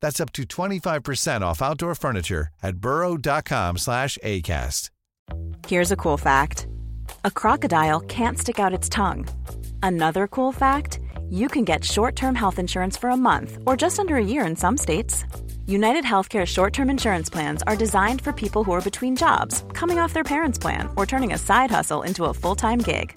That's 0.00 0.20
up 0.20 0.32
to 0.32 0.44
25% 0.44 1.42
off 1.42 1.62
outdoor 1.62 1.94
furniture 1.94 2.48
at 2.62 2.76
burrow.com 2.76 3.78
slash 3.78 4.18
ACAST. 4.24 4.90
Here's 5.66 5.92
a 5.92 5.96
cool 5.96 6.16
fact 6.16 6.66
a 7.24 7.30
crocodile 7.30 8.00
can't 8.00 8.38
stick 8.38 8.58
out 8.58 8.74
its 8.74 8.88
tongue. 8.88 9.28
Another 9.82 10.26
cool 10.26 10.52
fact 10.52 11.00
you 11.28 11.48
can 11.48 11.64
get 11.64 11.84
short 11.84 12.16
term 12.16 12.34
health 12.34 12.58
insurance 12.58 12.96
for 12.96 13.10
a 13.10 13.16
month 13.16 13.58
or 13.66 13.76
just 13.76 13.98
under 13.98 14.16
a 14.16 14.24
year 14.24 14.44
in 14.44 14.56
some 14.56 14.76
states. 14.76 15.24
United 15.66 16.04
Healthcare 16.04 16.46
short 16.46 16.72
term 16.72 16.90
insurance 16.90 17.30
plans 17.30 17.62
are 17.66 17.76
designed 17.76 18.20
for 18.20 18.32
people 18.32 18.64
who 18.64 18.72
are 18.72 18.80
between 18.80 19.14
jobs, 19.14 19.64
coming 19.72 19.98
off 19.98 20.12
their 20.12 20.24
parents' 20.24 20.58
plan, 20.58 20.88
or 20.96 21.06
turning 21.06 21.32
a 21.32 21.38
side 21.38 21.70
hustle 21.70 22.02
into 22.02 22.24
a 22.24 22.34
full 22.34 22.56
time 22.56 22.78
gig. 22.78 23.16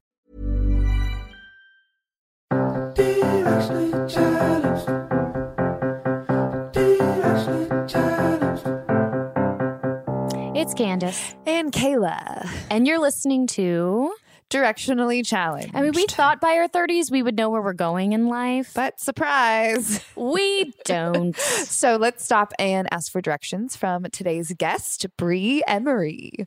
It's 10.53 10.73
Candace. 10.73 11.35
And 11.45 11.71
Kayla. 11.71 12.49
And 12.69 12.85
you're 12.85 12.99
listening 12.99 13.47
to 13.47 14.13
Directionally 14.51 15.25
challenged. 15.25 15.71
I 15.73 15.81
mean, 15.81 15.93
we 15.95 16.05
thought 16.07 16.41
by 16.41 16.57
our 16.57 16.67
30s 16.67 17.09
we 17.09 17.23
would 17.23 17.37
know 17.37 17.49
where 17.49 17.61
we're 17.61 17.71
going 17.71 18.11
in 18.11 18.27
life. 18.27 18.73
But 18.75 18.99
surprise. 18.99 20.03
We 20.17 20.73
don't. 20.83 21.37
so 21.37 21.95
let's 21.95 22.25
stop 22.25 22.51
and 22.59 22.89
ask 22.91 23.09
for 23.09 23.21
directions 23.21 23.77
from 23.77 24.03
today's 24.11 24.51
guest, 24.57 25.05
Bri 25.17 25.63
Emery. 25.65 26.45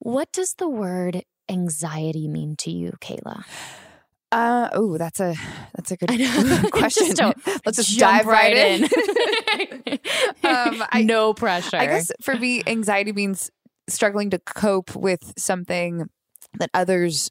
what 0.00 0.32
does 0.32 0.54
the 0.54 0.68
word 0.68 1.22
anxiety 1.48 2.26
mean 2.26 2.56
to 2.56 2.72
you, 2.72 2.94
Kayla? 3.00 3.44
Uh, 4.34 4.68
oh, 4.72 4.98
that's 4.98 5.20
a 5.20 5.34
that's 5.76 5.92
a 5.92 5.96
good 5.96 6.10
question. 6.72 7.14
Just 7.14 7.36
Let's 7.64 7.76
just 7.76 7.98
dive 7.98 8.26
right 8.26 8.56
in. 8.56 8.84
um, 10.42 10.82
I- 10.90 11.02
no 11.04 11.32
pressure. 11.34 11.76
I 11.76 11.86
guess 11.86 12.10
for 12.20 12.34
me, 12.34 12.62
anxiety 12.66 13.12
means 13.12 13.50
struggling 13.88 14.30
to 14.30 14.38
cope 14.40 14.96
with 14.96 15.32
something 15.38 16.08
that 16.58 16.70
others 16.74 17.30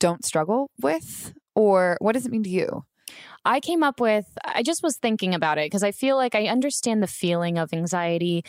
don't 0.00 0.24
struggle 0.24 0.70
with, 0.80 1.32
or 1.54 1.96
what 2.00 2.12
does 2.12 2.26
it 2.26 2.32
mean 2.32 2.42
to 2.42 2.50
you? 2.50 2.84
I 3.44 3.60
came 3.60 3.82
up 3.82 4.00
with, 4.00 4.26
I 4.44 4.62
just 4.62 4.82
was 4.82 4.96
thinking 4.96 5.34
about 5.34 5.58
it 5.58 5.66
because 5.66 5.82
I 5.82 5.90
feel 5.92 6.16
like 6.16 6.34
I 6.34 6.46
understand 6.46 7.02
the 7.02 7.06
feeling 7.08 7.58
of 7.58 7.72
anxiety. 7.72 8.44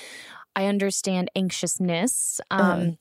I 0.55 0.66
understand 0.67 1.29
anxiousness. 1.35 2.40
Um, 2.51 2.59
Uh-huh. 2.61 2.91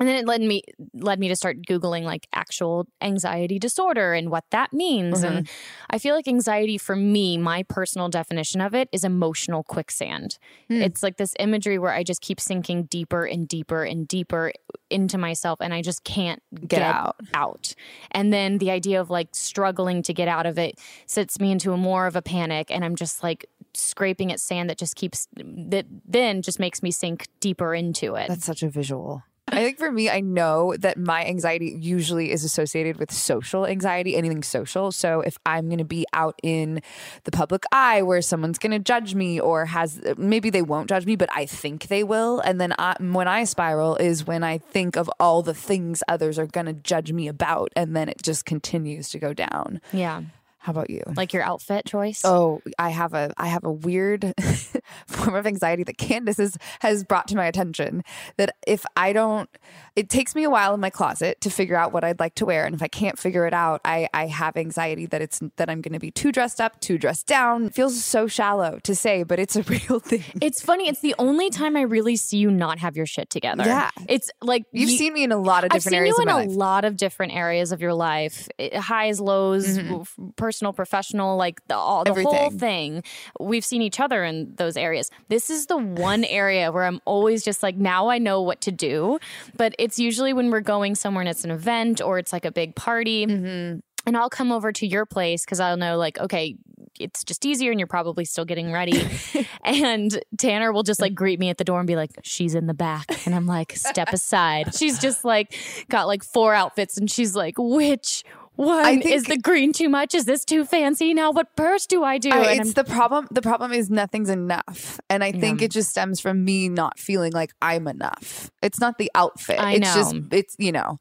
And 0.00 0.08
then 0.08 0.16
it 0.16 0.26
led 0.26 0.40
me 0.40 0.62
led 0.92 1.20
me 1.20 1.28
to 1.28 1.36
start 1.36 1.58
googling 1.68 2.02
like 2.02 2.26
actual 2.32 2.86
anxiety 3.00 3.58
disorder 3.58 4.12
and 4.12 4.30
what 4.30 4.44
that 4.50 4.72
means. 4.72 5.22
And 5.22 5.48
I 5.90 5.98
feel 5.98 6.14
like 6.14 6.26
anxiety 6.26 6.78
for 6.78 6.96
me, 6.96 7.38
my 7.38 7.62
personal 7.64 8.08
definition 8.08 8.60
of 8.60 8.74
it 8.74 8.88
is 8.92 9.04
emotional 9.04 9.62
quicksand. 9.62 10.38
Hmm. 10.68 10.82
It's 10.82 11.02
like 11.02 11.16
this 11.16 11.34
imagery 11.38 11.78
where 11.78 11.92
I 11.92 12.02
just 12.02 12.20
keep 12.20 12.40
sinking 12.40 12.84
deeper 12.84 13.24
and 13.24 13.46
deeper 13.46 13.84
and 13.84 14.08
deeper 14.08 14.52
into 14.90 15.18
myself 15.18 15.60
and 15.60 15.72
I 15.72 15.82
just 15.82 16.04
can't 16.04 16.42
get, 16.66 16.82
out. 16.82 17.16
out. 17.32 17.74
And 18.10 18.32
then 18.32 18.58
the 18.58 18.70
idea 18.70 19.00
of 19.00 19.10
like 19.10 19.28
struggling 19.32 20.02
to 20.02 20.12
get 20.12 20.28
out 20.28 20.46
of 20.46 20.58
it 20.58 20.78
sets 21.06 21.38
me 21.38 21.52
into 21.52 21.72
a 21.72 21.76
more 21.76 22.06
of 22.06 22.16
a 22.16 22.22
panic 22.22 22.70
and 22.70 22.84
I'm 22.84 22.96
just 22.96 23.22
like 23.22 23.46
scraping 23.74 24.30
at 24.32 24.40
sand 24.40 24.70
that 24.70 24.78
just 24.78 24.96
keeps 24.96 25.28
that 25.36 25.86
then 26.04 26.42
just 26.42 26.58
makes 26.58 26.82
me 26.82 26.90
sink 26.90 27.26
deeper 27.40 27.74
into 27.74 28.14
it. 28.14 28.28
That's 28.28 28.44
such 28.44 28.62
a 28.62 28.68
visual. 28.68 29.22
I 29.54 29.64
think 29.64 29.78
for 29.78 29.90
me, 29.90 30.10
I 30.10 30.20
know 30.20 30.74
that 30.78 30.98
my 30.98 31.24
anxiety 31.24 31.76
usually 31.80 32.30
is 32.30 32.44
associated 32.44 32.98
with 32.98 33.12
social 33.12 33.66
anxiety, 33.66 34.16
anything 34.16 34.42
social. 34.42 34.92
So 34.92 35.20
if 35.20 35.38
I'm 35.46 35.68
going 35.68 35.78
to 35.78 35.84
be 35.84 36.06
out 36.12 36.38
in 36.42 36.80
the 37.24 37.30
public 37.30 37.64
eye 37.72 38.02
where 38.02 38.22
someone's 38.22 38.58
going 38.58 38.72
to 38.72 38.78
judge 38.78 39.14
me 39.14 39.40
or 39.40 39.66
has 39.66 40.00
maybe 40.16 40.50
they 40.50 40.62
won't 40.62 40.88
judge 40.88 41.06
me, 41.06 41.16
but 41.16 41.28
I 41.34 41.46
think 41.46 41.88
they 41.88 42.04
will. 42.04 42.40
And 42.40 42.60
then 42.60 42.74
I, 42.78 42.96
when 43.00 43.28
I 43.28 43.44
spiral 43.44 43.96
is 43.96 44.26
when 44.26 44.42
I 44.42 44.58
think 44.58 44.96
of 44.96 45.10
all 45.20 45.42
the 45.42 45.54
things 45.54 46.02
others 46.08 46.38
are 46.38 46.46
going 46.46 46.66
to 46.66 46.72
judge 46.72 47.12
me 47.12 47.28
about. 47.28 47.72
And 47.76 47.94
then 47.94 48.08
it 48.08 48.22
just 48.22 48.44
continues 48.44 49.10
to 49.10 49.18
go 49.18 49.32
down. 49.32 49.80
yeah. 49.92 50.22
How 50.64 50.70
about 50.72 50.88
you? 50.88 51.02
Like 51.14 51.34
your 51.34 51.42
outfit 51.42 51.84
choice? 51.84 52.22
Oh, 52.24 52.62
I 52.78 52.88
have 52.88 53.12
a 53.12 53.34
I 53.36 53.48
have 53.48 53.64
a 53.64 53.70
weird 53.70 54.32
form 55.06 55.34
of 55.34 55.46
anxiety 55.46 55.82
that 55.84 55.98
Candace 55.98 56.38
has, 56.38 56.56
has 56.80 57.04
brought 57.04 57.28
to 57.28 57.36
my 57.36 57.44
attention. 57.44 58.02
That 58.38 58.56
if 58.66 58.86
I 58.96 59.12
don't, 59.12 59.50
it 59.94 60.08
takes 60.08 60.34
me 60.34 60.42
a 60.44 60.48
while 60.48 60.72
in 60.72 60.80
my 60.80 60.88
closet 60.88 61.38
to 61.42 61.50
figure 61.50 61.76
out 61.76 61.92
what 61.92 62.02
I'd 62.02 62.18
like 62.18 62.34
to 62.36 62.46
wear, 62.46 62.64
and 62.64 62.74
if 62.74 62.82
I 62.82 62.88
can't 62.88 63.18
figure 63.18 63.46
it 63.46 63.52
out, 63.52 63.82
I 63.84 64.08
I 64.14 64.26
have 64.26 64.56
anxiety 64.56 65.04
that 65.06 65.20
it's 65.20 65.40
that 65.56 65.68
I'm 65.68 65.82
going 65.82 65.92
to 65.92 65.98
be 65.98 66.10
too 66.10 66.32
dressed 66.32 66.62
up, 66.62 66.80
too 66.80 66.96
dressed 66.96 67.26
down. 67.26 67.66
It 67.66 67.74
feels 67.74 68.02
so 68.02 68.26
shallow 68.26 68.78
to 68.84 68.94
say, 68.94 69.22
but 69.22 69.38
it's 69.38 69.56
a 69.56 69.62
real 69.64 70.00
thing. 70.00 70.24
It's 70.40 70.62
funny. 70.62 70.88
It's 70.88 71.00
the 71.00 71.14
only 71.18 71.50
time 71.50 71.76
I 71.76 71.82
really 71.82 72.16
see 72.16 72.38
you 72.38 72.50
not 72.50 72.78
have 72.78 72.96
your 72.96 73.04
shit 73.06 73.28
together. 73.28 73.64
Yeah. 73.66 73.90
It's 74.08 74.30
like 74.40 74.64
You've 74.72 74.88
you- 74.88 74.96
seen 74.96 75.12
me 75.12 75.24
in 75.24 75.32
a 75.32 75.36
lot 75.36 75.64
of 75.64 75.70
different 75.70 75.74
I've 75.74 75.90
seen 75.90 75.98
areas 75.98 76.14
you 76.16 76.22
of 76.24 76.28
in 76.30 76.34
a 76.34 76.48
life. 76.48 76.56
lot 76.56 76.84
of 76.86 76.96
different 76.96 77.34
areas 77.34 77.70
of 77.70 77.82
your 77.82 77.92
life, 77.94 78.48
highs, 78.74 79.20
lows, 79.20 79.64
Mm-hmm. 79.74 79.94
f- 80.02 80.14
personal, 80.54 80.72
professional, 80.72 81.36
like 81.36 81.66
the 81.66 81.74
all 81.74 82.04
the 82.04 82.14
whole 82.14 82.50
thing. 82.50 83.02
We've 83.40 83.64
seen 83.64 83.82
each 83.82 83.98
other 83.98 84.22
in 84.22 84.54
those 84.54 84.76
areas. 84.76 85.10
This 85.28 85.50
is 85.50 85.66
the 85.66 85.76
one 85.76 86.22
area 86.42 86.70
where 86.70 86.84
I'm 86.84 87.00
always 87.04 87.44
just 87.44 87.60
like, 87.62 87.76
now 87.76 88.08
I 88.08 88.18
know 88.18 88.40
what 88.40 88.60
to 88.62 88.70
do. 88.70 89.18
But 89.56 89.74
it's 89.80 89.98
usually 89.98 90.32
when 90.32 90.50
we're 90.50 90.60
going 90.60 90.94
somewhere 90.94 91.22
and 91.22 91.28
it's 91.28 91.44
an 91.44 91.50
event 91.50 92.00
or 92.00 92.18
it's 92.20 92.32
like 92.32 92.44
a 92.44 92.52
big 92.52 92.76
party. 92.76 93.26
Mm-hmm. 93.26 93.80
And 94.06 94.16
I'll 94.16 94.30
come 94.30 94.52
over 94.52 94.70
to 94.70 94.86
your 94.86 95.06
place 95.06 95.44
because 95.44 95.58
I'll 95.58 95.78
know, 95.78 95.96
like, 95.96 96.18
okay, 96.18 96.56
it's 97.00 97.24
just 97.24 97.44
easier 97.44 97.72
and 97.72 97.80
you're 97.80 97.86
probably 97.88 98.24
still 98.24 98.44
getting 98.44 98.70
ready. 98.70 99.02
and 99.64 100.22
Tanner 100.38 100.72
will 100.72 100.84
just 100.84 101.00
like 101.00 101.14
greet 101.14 101.40
me 101.40 101.48
at 101.48 101.58
the 101.58 101.64
door 101.64 101.80
and 101.80 101.86
be 101.86 101.96
like, 101.96 102.10
she's 102.22 102.54
in 102.54 102.66
the 102.66 102.74
back. 102.74 103.26
And 103.26 103.34
I'm 103.34 103.46
like, 103.46 103.72
step 103.72 104.12
aside. 104.12 104.74
She's 104.74 105.00
just 105.00 105.24
like 105.24 105.58
got 105.88 106.06
like 106.06 106.22
four 106.22 106.54
outfits 106.54 106.96
and 106.96 107.10
she's 107.10 107.34
like, 107.34 107.54
which 107.58 108.24
one 108.56 108.84
think- 108.84 109.06
is 109.06 109.24
the 109.24 109.38
green 109.38 109.72
too 109.72 109.88
much? 109.88 110.14
Is 110.14 110.24
this 110.24 110.44
too 110.44 110.64
fancy? 110.64 111.14
Now 111.14 111.30
what 111.30 111.54
purse 111.56 111.86
do 111.86 112.04
I 112.04 112.18
do? 112.18 112.30
I- 112.30 112.54
it's 112.54 112.74
the 112.74 112.84
problem. 112.84 113.28
The 113.30 113.42
problem 113.42 113.72
is 113.72 113.90
nothing's 113.90 114.30
enough, 114.30 115.00
and 115.10 115.24
I 115.24 115.32
think 115.32 115.62
it 115.62 115.70
just 115.70 115.90
stems 115.90 116.20
from 116.20 116.44
me 116.44 116.68
not 116.68 116.98
feeling 116.98 117.32
like 117.32 117.52
I'm 117.60 117.88
enough. 117.88 118.50
It's 118.62 118.80
not 118.80 118.98
the 118.98 119.10
outfit. 119.14 119.60
I 119.60 119.72
it's 119.74 119.94
just 119.94 120.14
know. 120.14 120.22
it's 120.30 120.56
you 120.58 120.72
know, 120.72 120.98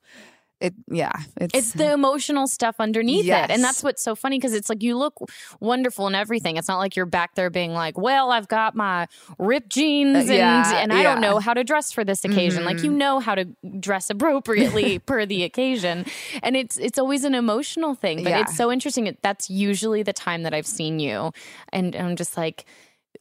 it 0.63 0.73
yeah. 0.87 1.11
It's 1.39 1.53
it's 1.53 1.71
the 1.73 1.91
emotional 1.91 2.47
stuff 2.47 2.77
underneath 2.79 3.25
it. 3.25 3.51
And 3.51 3.63
that's 3.63 3.83
what's 3.83 4.01
so 4.03 4.15
funny 4.15 4.37
because 4.39 4.53
it's 4.53 4.69
like 4.69 4.81
you 4.81 4.97
look 4.97 5.15
wonderful 5.59 6.07
and 6.07 6.15
everything. 6.15 6.57
It's 6.57 6.67
not 6.67 6.77
like 6.79 6.95
you're 6.95 7.05
back 7.05 7.35
there 7.35 7.49
being 7.49 7.73
like, 7.73 7.97
well, 7.97 8.31
I've 8.31 8.47
got 8.47 8.73
my 8.75 9.07
ripped 9.37 9.69
jeans 9.69 10.17
and, 10.17 10.29
Uh, 10.29 10.33
yeah, 10.33 10.77
and 10.77 10.93
I 10.93 11.03
don't 11.03 11.19
know 11.21 11.39
how 11.39 11.53
to 11.53 11.63
dress 11.63 11.91
for 11.91 12.03
this 12.03 12.23
occasion. 12.25 12.63
Like 12.63 12.81
you 12.81 12.91
know 12.91 13.19
how 13.19 13.35
to 13.35 13.45
dress 13.79 14.09
appropriately 14.09 14.99
per 15.09 15.25
the 15.25 15.43
occasion. 15.43 16.05
And 16.41 16.55
it's 16.55 16.77
it's 16.77 16.97
always 16.97 17.23
an 17.25 17.35
emotional 17.35 17.93
thing. 17.93 18.23
But 18.23 18.29
Yeah. 18.31 18.41
it's 18.41 18.55
so 18.55 18.71
interesting. 18.71 19.15
That's 19.21 19.49
usually 19.49 20.01
the 20.03 20.13
time 20.13 20.43
that 20.43 20.53
I've 20.53 20.67
seen 20.67 20.99
you. 20.99 21.31
And 21.73 21.95
I'm 21.95 22.15
just 22.15 22.37
like, 22.37 22.65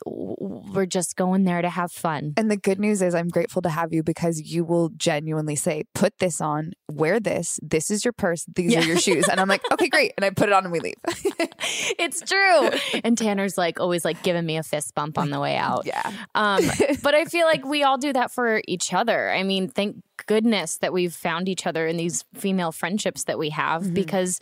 we're 0.04 0.86
just 0.86 1.16
going 1.16 1.44
there 1.44 1.62
to 1.62 1.68
have 1.68 1.92
fun. 1.92 2.34
And 2.36 2.50
the 2.50 2.56
good 2.56 2.78
news 2.78 3.02
is, 3.02 3.14
I'm 3.14 3.28
grateful 3.28 3.62
to 3.62 3.68
have 3.68 3.92
you 3.92 4.02
because 4.02 4.40
you 4.40 4.64
will 4.64 4.90
genuinely 4.90 5.56
say, 5.56 5.84
"Put 5.94 6.18
this 6.18 6.40
on, 6.40 6.72
wear 6.90 7.20
this. 7.20 7.58
This 7.62 7.90
is 7.90 8.04
your 8.04 8.12
purse. 8.12 8.44
These 8.54 8.76
are 8.76 8.82
your 8.82 8.98
shoes." 8.98 9.28
And 9.28 9.40
I'm 9.40 9.48
like, 9.48 9.62
"Okay, 9.72 9.88
great." 9.88 10.12
And 10.16 10.24
I 10.24 10.30
put 10.30 10.48
it 10.48 10.52
on 10.52 10.64
and 10.64 10.72
we 10.72 10.80
leave. 10.80 10.94
it's 11.98 12.20
true. 12.22 12.70
And 13.04 13.16
Tanner's 13.16 13.56
like 13.58 13.80
always 13.80 14.04
like 14.04 14.22
giving 14.22 14.46
me 14.46 14.56
a 14.56 14.62
fist 14.62 14.94
bump 14.94 15.18
on 15.18 15.30
the 15.30 15.40
way 15.40 15.56
out. 15.56 15.86
yeah. 15.86 16.10
Um, 16.34 16.62
but 17.02 17.14
I 17.14 17.24
feel 17.24 17.46
like 17.46 17.64
we 17.64 17.82
all 17.82 17.98
do 17.98 18.12
that 18.12 18.30
for 18.30 18.62
each 18.66 18.92
other. 18.92 19.30
I 19.30 19.42
mean, 19.42 19.68
thank 19.68 20.02
goodness 20.26 20.78
that 20.78 20.92
we've 20.92 21.14
found 21.14 21.48
each 21.48 21.66
other 21.66 21.86
in 21.86 21.96
these 21.96 22.24
female 22.34 22.72
friendships 22.72 23.24
that 23.24 23.38
we 23.38 23.50
have 23.50 23.92
because 23.92 24.40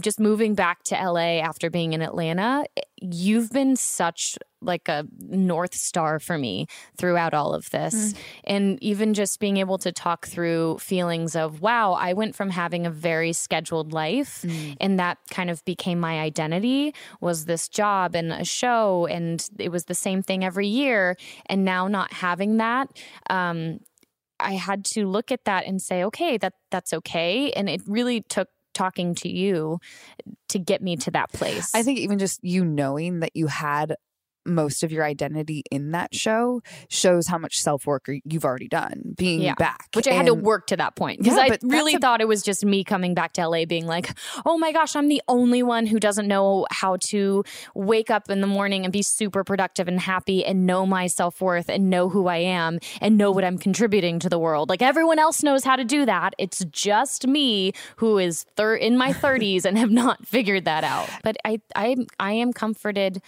just 0.00 0.20
moving 0.20 0.54
back 0.54 0.82
to 0.84 0.94
LA 0.94 1.40
after 1.40 1.70
being 1.70 1.92
in 1.92 2.02
Atlanta, 2.02 2.64
you've 3.00 3.50
been 3.50 3.76
such 3.76 4.36
like 4.60 4.88
a 4.88 5.06
north 5.20 5.74
star 5.74 6.18
for 6.18 6.38
me 6.38 6.66
throughout 6.96 7.34
all 7.34 7.52
of 7.54 7.68
this. 7.70 8.14
And 8.44 8.82
even 8.82 9.12
just 9.12 9.38
being 9.38 9.58
able 9.58 9.76
to 9.78 9.92
talk 9.92 10.26
through 10.26 10.78
feelings 10.78 11.36
of, 11.36 11.60
wow, 11.60 11.92
I 11.92 12.14
went 12.14 12.34
from 12.34 12.50
having 12.50 12.86
a 12.86 12.90
very 12.90 13.32
scheduled 13.34 13.92
life 13.92 14.44
and 14.80 14.98
that 14.98 15.18
kind 15.30 15.50
of 15.50 15.64
became 15.64 16.00
my 16.00 16.20
identity 16.20 16.94
was 17.20 17.44
this 17.44 17.68
job 17.68 18.14
and 18.14 18.32
a 18.32 18.44
show 18.44 19.06
and 19.06 19.46
it 19.58 19.70
was 19.70 19.84
the 19.84 19.94
same 19.94 20.22
thing 20.22 20.44
every 20.44 20.66
year 20.66 21.16
and 21.46 21.64
now 21.64 21.88
not 21.88 22.12
having 22.12 22.56
that 22.58 22.88
um 23.30 23.80
I 24.40 24.54
had 24.54 24.84
to 24.86 25.06
look 25.06 25.30
at 25.30 25.44
that 25.44 25.64
and 25.64 25.80
say, 25.80 26.04
okay, 26.04 26.36
that 26.38 26.54
that's 26.70 26.92
okay. 26.92 27.52
And 27.52 27.68
it 27.68 27.82
really 27.86 28.20
took 28.20 28.48
talking 28.74 29.14
to 29.16 29.28
you 29.28 29.78
to 30.48 30.58
get 30.58 30.82
me 30.82 30.96
to 30.96 31.10
that 31.12 31.32
place. 31.32 31.74
I 31.74 31.82
think 31.82 31.98
even 32.00 32.18
just 32.18 32.42
you 32.44 32.64
knowing 32.64 33.20
that 33.20 33.34
you 33.34 33.46
had 33.46 33.96
most 34.46 34.82
of 34.82 34.92
your 34.92 35.04
identity 35.04 35.62
in 35.70 35.92
that 35.92 36.14
show 36.14 36.60
shows 36.88 37.26
how 37.28 37.38
much 37.38 37.60
self 37.60 37.86
work 37.86 38.06
you've 38.24 38.44
already 38.44 38.68
done 38.68 39.14
being 39.16 39.40
Yeah. 39.42 39.54
back. 39.54 39.88
which 39.94 40.08
I 40.08 40.12
had 40.12 40.26
to 40.26 40.34
work 40.34 40.66
to 40.68 40.76
that 40.76 40.96
point 40.96 41.18
because 41.20 41.36
Yeah, 41.36 41.44
I 41.54 41.58
really 41.62 41.94
a- 41.94 41.98
thought 41.98 42.20
it 42.20 42.28
was 42.28 42.42
just 42.42 42.64
me 42.64 42.84
coming 42.84 43.14
back 43.14 43.32
to 43.34 43.42
LA 43.48 43.64
being 43.64 43.86
like, 43.86 44.10
oh 44.44 44.58
my 44.58 44.72
gosh, 44.72 44.96
I'm 44.96 45.08
the 45.08 45.22
only 45.28 45.62
one 45.62 45.86
who 45.86 45.98
doesn't 46.00 46.26
know 46.28 46.66
how 46.70 46.96
to 47.10 47.44
wake 47.74 48.10
up 48.10 48.30
in 48.30 48.40
the 48.40 48.46
morning 48.46 48.84
and 48.84 48.92
be 48.92 49.02
super 49.02 49.44
productive 49.44 49.88
and 49.88 50.00
happy 50.00 50.44
and 50.44 50.66
know 50.66 50.84
my 50.86 51.06
self 51.06 51.40
worth 51.40 51.68
and 51.68 51.88
know 51.90 52.08
who 52.08 52.26
I 52.26 52.38
am 52.38 52.78
and 53.00 53.16
know 53.16 53.30
what 53.30 53.44
I'm 53.44 53.58
contributing 53.58 54.18
to 54.20 54.28
the 54.28 54.38
world. 54.38 54.68
Like 54.68 54.82
everyone 54.82 55.18
else 55.18 55.42
knows 55.42 55.64
how 55.64 55.76
to 55.76 55.84
do 55.84 56.04
that. 56.06 56.34
It's 56.38 56.64
just 56.66 57.26
me 57.26 57.72
who 57.96 58.18
is 58.18 58.44
thir- 58.56 58.76
in 58.76 58.96
my 58.96 59.12
30s 59.24 59.64
and 59.64 59.78
have 59.78 59.90
not 59.90 60.26
figured 60.26 60.64
that 60.64 60.84
out. 60.84 61.08
But 61.22 61.36
I, 61.44 61.60
I, 61.76 61.96
I 62.18 62.32
am 62.32 62.52
comforted 62.52 63.22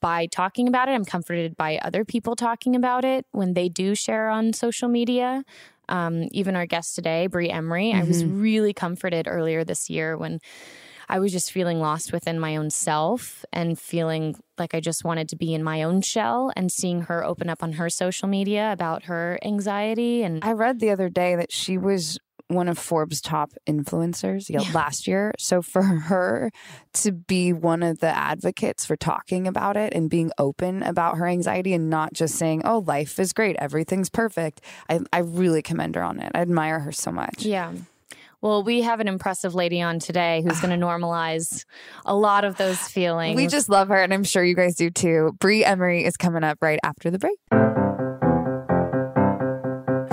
by 0.00 0.26
talking 0.26 0.68
about 0.68 0.88
it. 0.88 0.92
I'm 0.92 1.04
comforted 1.04 1.56
by 1.56 1.78
other 1.78 2.04
people 2.04 2.36
talking 2.36 2.76
about 2.76 3.04
it 3.04 3.26
when 3.32 3.54
they 3.54 3.68
do 3.68 3.94
share 3.94 4.28
on 4.28 4.52
social 4.52 4.88
media. 4.88 5.44
Um, 5.88 6.28
even 6.32 6.56
our 6.56 6.66
guest 6.66 6.94
today, 6.94 7.26
Bri 7.26 7.50
Emery, 7.50 7.92
I 7.92 8.04
was 8.04 8.24
really 8.24 8.72
comforted 8.72 9.26
earlier 9.28 9.64
this 9.64 9.90
year 9.90 10.16
when 10.16 10.40
I 11.08 11.18
was 11.18 11.32
just 11.32 11.52
feeling 11.52 11.78
lost 11.80 12.12
within 12.12 12.38
my 12.38 12.56
own 12.56 12.70
self 12.70 13.44
and 13.52 13.78
feeling 13.78 14.36
like 14.56 14.74
I 14.74 14.80
just 14.80 15.04
wanted 15.04 15.28
to 15.30 15.36
be 15.36 15.52
in 15.52 15.62
my 15.62 15.82
own 15.82 16.00
shell 16.00 16.50
and 16.56 16.72
seeing 16.72 17.02
her 17.02 17.22
open 17.22 17.50
up 17.50 17.62
on 17.62 17.72
her 17.74 17.90
social 17.90 18.28
media 18.28 18.72
about 18.72 19.04
her 19.04 19.38
anxiety 19.44 20.22
and 20.22 20.42
I 20.42 20.52
read 20.52 20.80
the 20.80 20.90
other 20.90 21.10
day 21.10 21.36
that 21.36 21.52
she 21.52 21.76
was 21.76 22.18
one 22.54 22.68
of 22.68 22.78
Forbes' 22.78 23.20
top 23.20 23.52
influencers 23.66 24.48
yeah, 24.48 24.60
last 24.72 25.06
year. 25.06 25.32
So 25.38 25.62
for 25.62 25.82
her 25.82 26.50
to 26.94 27.12
be 27.12 27.52
one 27.52 27.82
of 27.82 28.00
the 28.00 28.08
advocates 28.08 28.84
for 28.84 28.96
talking 28.96 29.46
about 29.46 29.76
it 29.76 29.92
and 29.94 30.08
being 30.08 30.30
open 30.38 30.82
about 30.82 31.18
her 31.18 31.26
anxiety 31.26 31.72
and 31.74 31.90
not 31.90 32.12
just 32.12 32.36
saying, 32.36 32.62
"Oh, 32.64 32.78
life 32.78 33.18
is 33.18 33.32
great, 33.32 33.56
everything's 33.58 34.10
perfect," 34.10 34.60
I, 34.88 35.00
I 35.12 35.18
really 35.18 35.62
commend 35.62 35.94
her 35.96 36.02
on 36.02 36.20
it. 36.20 36.32
I 36.34 36.40
admire 36.40 36.80
her 36.80 36.92
so 36.92 37.10
much. 37.10 37.44
Yeah. 37.44 37.72
Well, 38.42 38.64
we 38.64 38.82
have 38.82 38.98
an 38.98 39.06
impressive 39.06 39.54
lady 39.54 39.80
on 39.80 40.00
today 40.00 40.42
who's 40.44 40.60
going 40.60 40.78
to 40.78 40.84
normalize 40.84 41.64
a 42.04 42.14
lot 42.14 42.44
of 42.44 42.56
those 42.56 42.78
feelings. 42.78 43.36
We 43.36 43.46
just 43.46 43.68
love 43.68 43.88
her, 43.88 44.02
and 44.02 44.12
I'm 44.12 44.24
sure 44.24 44.44
you 44.44 44.56
guys 44.56 44.74
do 44.74 44.90
too. 44.90 45.36
Bri 45.38 45.64
Emery 45.64 46.04
is 46.04 46.16
coming 46.16 46.42
up 46.42 46.58
right 46.60 46.80
after 46.82 47.10
the 47.10 47.18
break. 47.18 47.38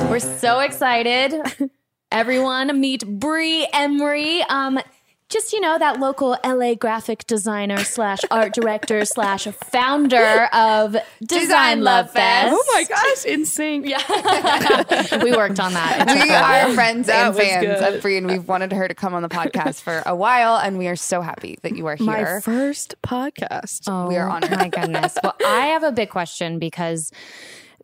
We're 0.09 0.19
so 0.19 0.59
excited. 0.59 1.33
Everyone, 2.11 2.79
meet 2.79 3.05
Bri 3.05 3.67
Emery. 3.71 4.41
Um, 4.49 4.79
just 5.29 5.53
you 5.53 5.61
know 5.61 5.77
that 5.77 5.99
local 5.99 6.35
LA 6.43 6.73
graphic 6.73 7.27
designer 7.27 7.77
slash 7.83 8.17
art 8.31 8.51
director 8.51 9.05
slash 9.05 9.43
founder 9.45 10.45
of 10.51 10.95
Design, 11.23 11.83
Love 11.83 12.09
Fest. 12.09 12.51
Oh 12.51 12.63
my 12.73 12.83
gosh, 12.85 13.25
insane. 13.25 13.83
Yeah, 13.85 13.99
we 15.23 15.31
worked 15.33 15.59
on 15.59 15.73
that. 15.73 16.07
We 16.07 16.31
are 16.33 16.73
friends 16.73 17.05
That 17.05 17.27
and 17.27 17.35
fans 17.37 17.79
good. 17.79 17.93
of 17.97 18.01
Bri, 18.01 18.17
and 18.17 18.25
we've 18.25 18.47
wanted 18.47 18.71
her 18.73 18.87
to 18.87 18.95
come 18.95 19.13
on 19.13 19.21
the 19.21 19.29
podcast 19.29 19.81
for 19.81 20.01
a 20.07 20.15
while, 20.15 20.55
and 20.57 20.79
we 20.79 20.87
are 20.87 20.95
so 20.95 21.21
happy 21.21 21.59
that 21.61 21.77
you 21.77 21.85
are 21.85 21.95
here. 21.95 22.07
My 22.07 22.17
here. 22.17 22.41
first 22.41 22.95
podcast. 23.03 23.83
Oh, 23.87 24.07
We 24.07 24.17
are 24.17 24.27
honored. 24.27 24.49
My 24.49 24.69
goodness. 24.69 25.15
Well, 25.23 25.35
I 25.45 25.67
have 25.67 25.83
a 25.83 25.91
big 25.91 26.09
question 26.09 26.57
because 26.57 27.11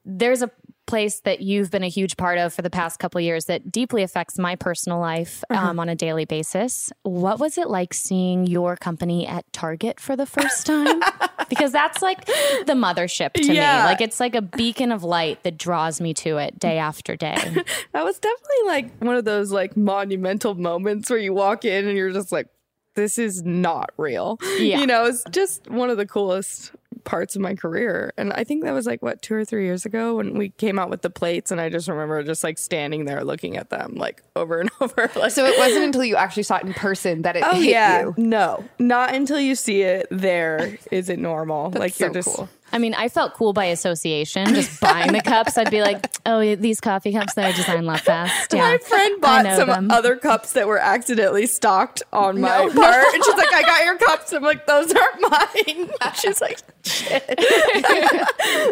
there's 0.03 0.41
a 0.41 0.49
place 0.85 1.19
that 1.21 1.41
you've 1.41 1.71
been 1.71 1.83
a 1.83 1.87
huge 1.89 2.15
part 2.17 2.37
of 2.37 2.53
for 2.53 2.61
the 2.61 2.69
past 2.69 2.99
couple 2.99 3.19
of 3.19 3.23
years 3.23 3.45
that 3.45 3.71
deeply 3.71 4.03
affects 4.03 4.37
my 4.37 4.55
personal 4.55 4.99
life 4.99 5.43
Uh-huh. 5.49 5.69
um, 5.69 5.79
on 5.79 5.89
a 5.89 5.95
daily 5.95 6.25
basis. 6.25 6.91
What 7.03 7.39
was 7.39 7.57
it 7.57 7.69
like 7.69 7.93
seeing 7.93 8.45
your 8.47 8.75
company 8.75 9.25
at 9.27 9.51
Target 9.53 9.99
for 9.99 10.15
the 10.15 10.25
first 10.25 10.65
time? 10.73 11.01
because 11.49 11.71
that's 11.71 12.01
like 12.01 12.25
the 12.25 12.73
mothership 12.75 13.33
to 13.33 13.53
Yeah. 13.53 13.79
me. 13.79 13.83
Like 13.85 14.01
it's 14.01 14.19
like 14.19 14.35
a 14.35 14.41
beacon 14.41 14.91
of 14.91 15.03
light 15.03 15.43
that 15.43 15.57
draws 15.57 16.01
me 16.01 16.13
to 16.15 16.37
it 16.37 16.57
day 16.59 16.77
after 16.77 17.15
day. 17.15 17.35
That 17.93 18.03
was 18.03 18.19
definitely 18.19 18.65
like 18.67 18.97
one 18.99 19.15
of 19.15 19.25
those 19.25 19.51
like 19.51 19.77
monumental 19.77 20.53
moments 20.55 21.09
where 21.09 21.19
you 21.19 21.33
walk 21.33 21.63
in 21.65 21.87
and 21.87 21.97
you're 21.97 22.11
just 22.11 22.31
like, 22.31 22.47
this 22.95 23.17
is 23.17 23.43
not 23.43 23.89
real. 23.97 24.37
Yeah. 24.57 24.79
You 24.79 24.87
know, 24.87 25.05
it's 25.05 25.23
just 25.31 25.69
one 25.69 25.89
of 25.89 25.97
the 25.97 26.05
coolest 26.05 26.71
parts 27.05 27.35
of 27.35 27.41
my 27.41 27.55
career. 27.55 28.11
And 28.17 28.33
I 28.33 28.43
think 28.43 28.63
that 28.63 28.71
was 28.73 28.85
like 28.85 29.01
what 29.01 29.21
two 29.21 29.35
or 29.35 29.45
three 29.45 29.65
years 29.65 29.85
ago 29.85 30.15
when 30.17 30.37
we 30.37 30.49
came 30.49 30.77
out 30.77 30.89
with 30.89 31.01
the 31.01 31.09
plates, 31.09 31.51
and 31.51 31.61
I 31.61 31.69
just 31.69 31.87
remember 31.87 32.21
just 32.23 32.43
like 32.43 32.57
standing 32.57 33.05
there 33.05 33.23
looking 33.23 33.55
at 33.57 33.69
them 33.69 33.93
like 33.95 34.21
over 34.35 34.59
and 34.59 34.69
over. 34.81 35.09
Like, 35.15 35.31
So 35.31 35.45
it 35.45 35.57
wasn't 35.57 35.85
until 35.85 36.03
you 36.03 36.15
actually 36.17 36.43
saw 36.43 36.57
it 36.57 36.63
in 36.65 36.73
person 36.73 37.21
that 37.21 37.35
it 37.37 37.43
oh 37.45 37.53
hit 37.55 37.69
yeah, 37.69 38.01
you. 38.01 38.13
no, 38.17 38.63
not 38.79 39.15
until 39.15 39.39
you 39.39 39.55
see 39.55 39.81
it 39.83 40.07
there 40.11 40.77
is 40.91 41.09
it 41.09 41.19
normal. 41.19 41.69
like 41.71 41.97
you're 41.99 42.09
so 42.09 42.13
just 42.13 42.35
cool. 42.35 42.49
I 42.71 42.77
mean, 42.79 42.93
I 42.93 43.07
felt 43.09 43.35
cool 43.35 43.53
by 43.53 43.65
association, 43.65 44.47
just 44.53 44.81
buying 44.81 45.13
the 45.13 45.21
cups. 45.21 45.57
I'd 45.57 45.71
be 45.71 45.81
like, 45.81 46.05
oh, 46.25 46.39
yeah, 46.41 46.55
these 46.55 46.81
coffee 46.81 47.13
cups 47.13 47.35
that 47.35 47.45
I 47.45 47.51
designed 47.53 47.85
Love 47.85 48.01
Fest. 48.01 48.53
Yeah, 48.53 48.71
My 48.71 48.77
friend 48.79 49.21
bought 49.21 49.45
some 49.55 49.67
them. 49.69 49.91
other 49.91 50.15
cups 50.17 50.53
that 50.53 50.67
were 50.67 50.79
accidentally 50.79 51.45
stocked 51.45 52.03
on 52.11 52.41
my 52.41 52.67
part, 52.69 53.05
and 53.13 53.23
she's 53.23 53.35
like, 53.35 53.53
"I 53.53 53.61
got 53.61 53.85
your 53.85 53.97
cups." 53.97 54.33
I'm 54.33 54.43
like, 54.43 54.65
"Those 54.65 54.93
aren't 54.93 55.21
mine." 55.29 55.89
She's 56.15 56.41
like, 56.41 56.59
shit. 56.83 57.23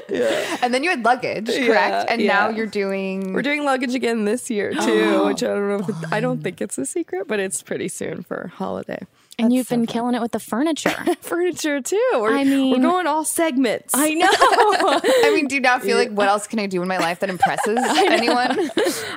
yeah. 0.10 0.58
And 0.62 0.74
then 0.74 0.84
you 0.84 0.90
had 0.90 1.04
luggage, 1.04 1.48
correct? 1.48 1.68
Yeah, 1.68 2.06
and 2.10 2.26
now 2.26 2.50
you're 2.50 2.66
doing 2.66 3.34
"We're 3.34 3.42
doing 3.42 3.64
luggage 3.64 3.96
again 3.96 4.26
this 4.26 4.50
year 4.50 4.74
too," 4.74 5.26
which 5.28 5.44
I 5.44 5.48
don't 5.48 5.70
know. 5.70 5.76
If 5.80 5.90
it, 5.90 5.96
I 6.12 6.20
don't 6.20 6.42
think 6.44 6.62
it's 6.62 6.78
a 6.78 6.86
secret, 6.86 7.28
but 7.28 7.40
it's 7.40 7.62
pretty 7.62 7.88
soon 7.88 8.24
for 8.24 8.52
holiday. 8.56 9.06
And 9.40 9.52
you've 9.54 9.70
been 9.70 9.86
killing 9.86 10.16
it 10.16 10.22
with 10.22 10.32
the 10.32 10.40
furniture. 10.40 10.90
Furniture 11.22 11.82
too. 11.82 12.02
We're, 12.13 12.36
I 12.38 12.44
mean- 12.44 12.72
we're 12.72 12.80
going 12.90 13.08
all 13.08 13.24
segments. 13.25 13.94
I 13.96 14.10
know. 14.13 14.28
I 14.30 15.32
mean, 15.36 15.48
do 15.48 15.56
you 15.56 15.62
now 15.62 15.80
feel 15.80 15.98
like 15.98 16.12
what 16.12 16.28
else 16.28 16.48
can 16.48 16.60
I 16.60 16.68
do 16.68 16.82
in 16.82 16.88
my 16.88 16.98
life 16.98 17.20
that 17.20 17.30
impresses 17.30 17.78
anyone? 17.82 18.52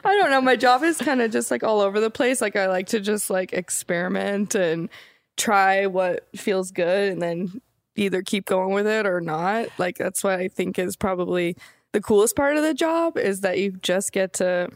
I 0.05 0.19
don't 0.21 0.31
know. 0.31 0.41
My 0.41 0.57
job 0.57 0.83
is 0.83 0.99
kind 0.99 1.21
of 1.23 1.31
just 1.31 1.51
like 1.51 1.63
all 1.63 1.81
over 1.81 2.01
the 2.01 2.11
place. 2.11 2.41
Like 2.41 2.57
I 2.57 2.67
like 2.69 2.89
to 2.89 3.01
just 3.01 3.31
like 3.31 3.53
experiment 3.53 4.55
and 4.55 4.89
try 5.37 5.87
what 5.87 6.27
feels 6.35 6.71
good 6.71 7.13
and 7.13 7.21
then 7.21 7.61
either 7.95 8.23
keep 8.23 8.47
going 8.47 8.73
with 8.75 8.87
it 8.87 9.07
or 9.07 9.21
not. 9.21 9.69
Like 9.79 9.99
that's 9.99 10.25
what 10.25 10.39
I 10.39 10.49
think 10.49 10.79
is 10.79 10.97
probably 10.97 11.57
the 11.93 12.01
coolest 12.01 12.37
part 12.37 12.57
of 12.57 12.63
the 12.63 12.75
job 12.75 13.17
is 13.17 13.41
that 13.41 13.59
you 13.59 13.73
just 13.83 14.13
get 14.13 14.35
to 14.35 14.71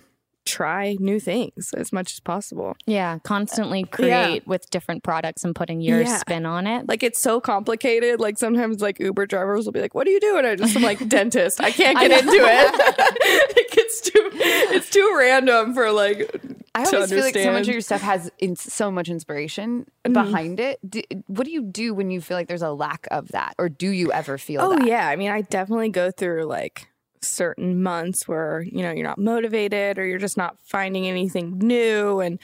try 0.46 0.96
new 0.98 1.20
things 1.20 1.72
as 1.76 1.92
much 1.92 2.12
as 2.12 2.20
possible. 2.20 2.76
yeah, 2.86 3.18
constantly 3.24 3.84
uh, 3.84 3.86
create 3.96 4.46
with 4.46 4.68
different 4.70 5.02
products 5.02 5.44
and 5.44 5.54
putting 5.54 5.80
your 5.80 6.00
Yeah. 6.00 6.16
spin 6.18 6.46
on 6.46 6.66
it. 6.66 6.88
Like 6.88 7.02
it's 7.02 7.20
so 7.20 7.40
complicated. 7.40 8.20
Like 8.20 8.38
sometimes 8.38 8.80
like 8.80 8.98
Uber 8.98 9.26
drivers 9.26 9.64
will 9.64 9.72
be 9.72 9.80
like, 9.80 9.94
"What 9.94 10.06
are 10.06 10.10
you 10.10 10.20
doing?" 10.20 10.44
I 10.44 10.56
just 10.56 10.74
am 10.76 10.82
like 10.82 11.06
dentist. 11.08 11.60
I 11.60 11.70
can't 11.70 11.98
get 11.98 12.10
into 12.10 12.32
it. 12.32 12.72
like 13.56 13.76
it's 13.76 14.00
too 14.00 14.30
it's 14.32 14.90
too 14.90 15.14
random 15.18 15.74
for 15.74 15.90
like 15.92 16.34
I 16.74 16.84
always 16.84 17.10
feel 17.10 17.20
like 17.20 17.34
so 17.34 17.52
much 17.52 17.66
of 17.66 17.72
your 17.74 17.80
stuff 17.80 18.00
has 18.00 18.30
in- 18.38 18.54
so 18.56 18.90
much 18.90 19.08
inspiration 19.08 19.86
mm-hmm. 20.04 20.12
behind 20.12 20.60
it. 20.60 20.78
Do, 20.88 21.02
what 21.26 21.44
do 21.44 21.50
you 21.50 21.62
do 21.62 21.94
when 21.94 22.10
you 22.10 22.20
feel 22.20 22.36
like 22.36 22.46
there's 22.48 22.62
a 22.62 22.70
lack 22.70 23.08
of 23.10 23.28
that, 23.28 23.54
or 23.58 23.68
do 23.68 23.90
you 23.90 24.12
ever 24.12 24.38
feel 24.38 24.60
Oh 24.62 24.76
that? 24.76 24.86
yeah, 24.86 25.08
I 25.08 25.16
mean, 25.16 25.30
I 25.30 25.42
definitely 25.42 25.88
go 25.90 26.10
through 26.12 26.44
like 26.44 26.88
certain 27.22 27.82
months 27.82 28.26
where 28.26 28.62
you 28.62 28.82
know 28.82 28.90
you're 28.90 29.06
not 29.06 29.18
motivated 29.18 29.98
or 29.98 30.06
you're 30.06 30.18
just 30.18 30.36
not 30.36 30.56
finding 30.64 31.06
anything 31.06 31.58
new, 31.58 32.20
and 32.20 32.38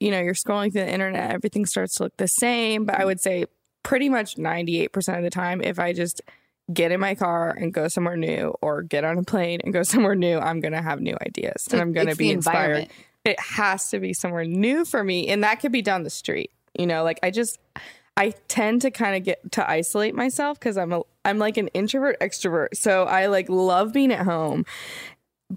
you 0.00 0.10
know 0.10 0.20
you're 0.20 0.34
scrolling 0.34 0.72
through 0.72 0.84
the 0.84 0.92
internet, 0.92 1.30
everything 1.30 1.66
starts 1.66 1.94
to 1.96 2.04
look 2.04 2.16
the 2.16 2.26
same. 2.26 2.84
But 2.84 3.00
I 3.00 3.04
would 3.04 3.20
say 3.20 3.46
pretty 3.82 4.08
much 4.08 4.38
98 4.38 4.92
percent 4.92 5.18
of 5.18 5.24
the 5.24 5.30
time, 5.30 5.60
if 5.62 5.78
I 5.78 5.92
just 5.92 6.22
get 6.72 6.92
in 6.92 7.00
my 7.00 7.14
car 7.14 7.50
and 7.50 7.74
go 7.74 7.88
somewhere 7.88 8.16
new, 8.16 8.54
or 8.62 8.82
get 8.82 9.04
on 9.04 9.18
a 9.18 9.22
plane 9.22 9.60
and 9.64 9.72
go 9.72 9.82
somewhere 9.84 10.14
new, 10.14 10.38
I'm 10.38 10.60
gonna 10.60 10.82
have 10.82 11.00
new 11.00 11.16
ideas 11.22 11.66
and 11.70 11.80
I'm 11.80 11.92
gonna 11.92 12.16
be 12.16 12.30
inspired. 12.30 12.88
It 13.24 13.40
has 13.40 13.88
to 13.90 14.00
be 14.00 14.12
somewhere 14.12 14.44
new 14.44 14.84
for 14.84 15.02
me, 15.02 15.28
and 15.28 15.44
that 15.44 15.60
could 15.60 15.72
be 15.72 15.82
down 15.82 16.02
the 16.02 16.10
street. 16.10 16.50
You 16.78 16.86
know, 16.86 17.04
like 17.04 17.20
I 17.22 17.30
just 17.30 17.58
I 18.16 18.30
tend 18.48 18.82
to 18.82 18.90
kind 18.90 19.16
of 19.16 19.24
get 19.24 19.52
to 19.52 19.68
isolate 19.68 20.14
myself 20.14 20.58
because 20.58 20.76
I'm 20.76 20.92
a 20.92 21.02
I'm 21.24 21.38
like 21.38 21.56
an 21.56 21.68
introvert 21.68 22.18
extrovert. 22.20 22.68
So 22.74 23.04
I 23.04 23.26
like 23.26 23.48
love 23.48 23.92
being 23.92 24.12
at 24.12 24.24
home. 24.24 24.64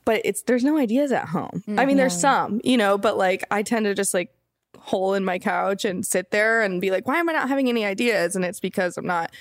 But 0.05 0.21
it's 0.25 0.41
there's 0.43 0.63
no 0.63 0.77
ideas 0.77 1.11
at 1.11 1.29
home. 1.29 1.63
I 1.77 1.85
mean, 1.85 1.97
there's 1.97 2.13
mm-hmm. 2.13 2.21
some, 2.53 2.61
you 2.63 2.77
know, 2.77 2.97
but 2.97 3.17
like 3.17 3.43
I 3.49 3.63
tend 3.63 3.85
to 3.85 3.93
just 3.93 4.13
like 4.13 4.33
hole 4.77 5.13
in 5.13 5.23
my 5.23 5.39
couch 5.39 5.85
and 5.85 6.05
sit 6.05 6.31
there 6.31 6.61
and 6.61 6.81
be 6.81 6.91
like, 6.91 7.07
why 7.07 7.17
am 7.17 7.29
I 7.29 7.33
not 7.33 7.47
having 7.47 7.69
any 7.69 7.85
ideas? 7.85 8.35
And 8.35 8.43
it's 8.43 8.59
because 8.59 8.97
I'm 8.97 9.07
not 9.07 9.31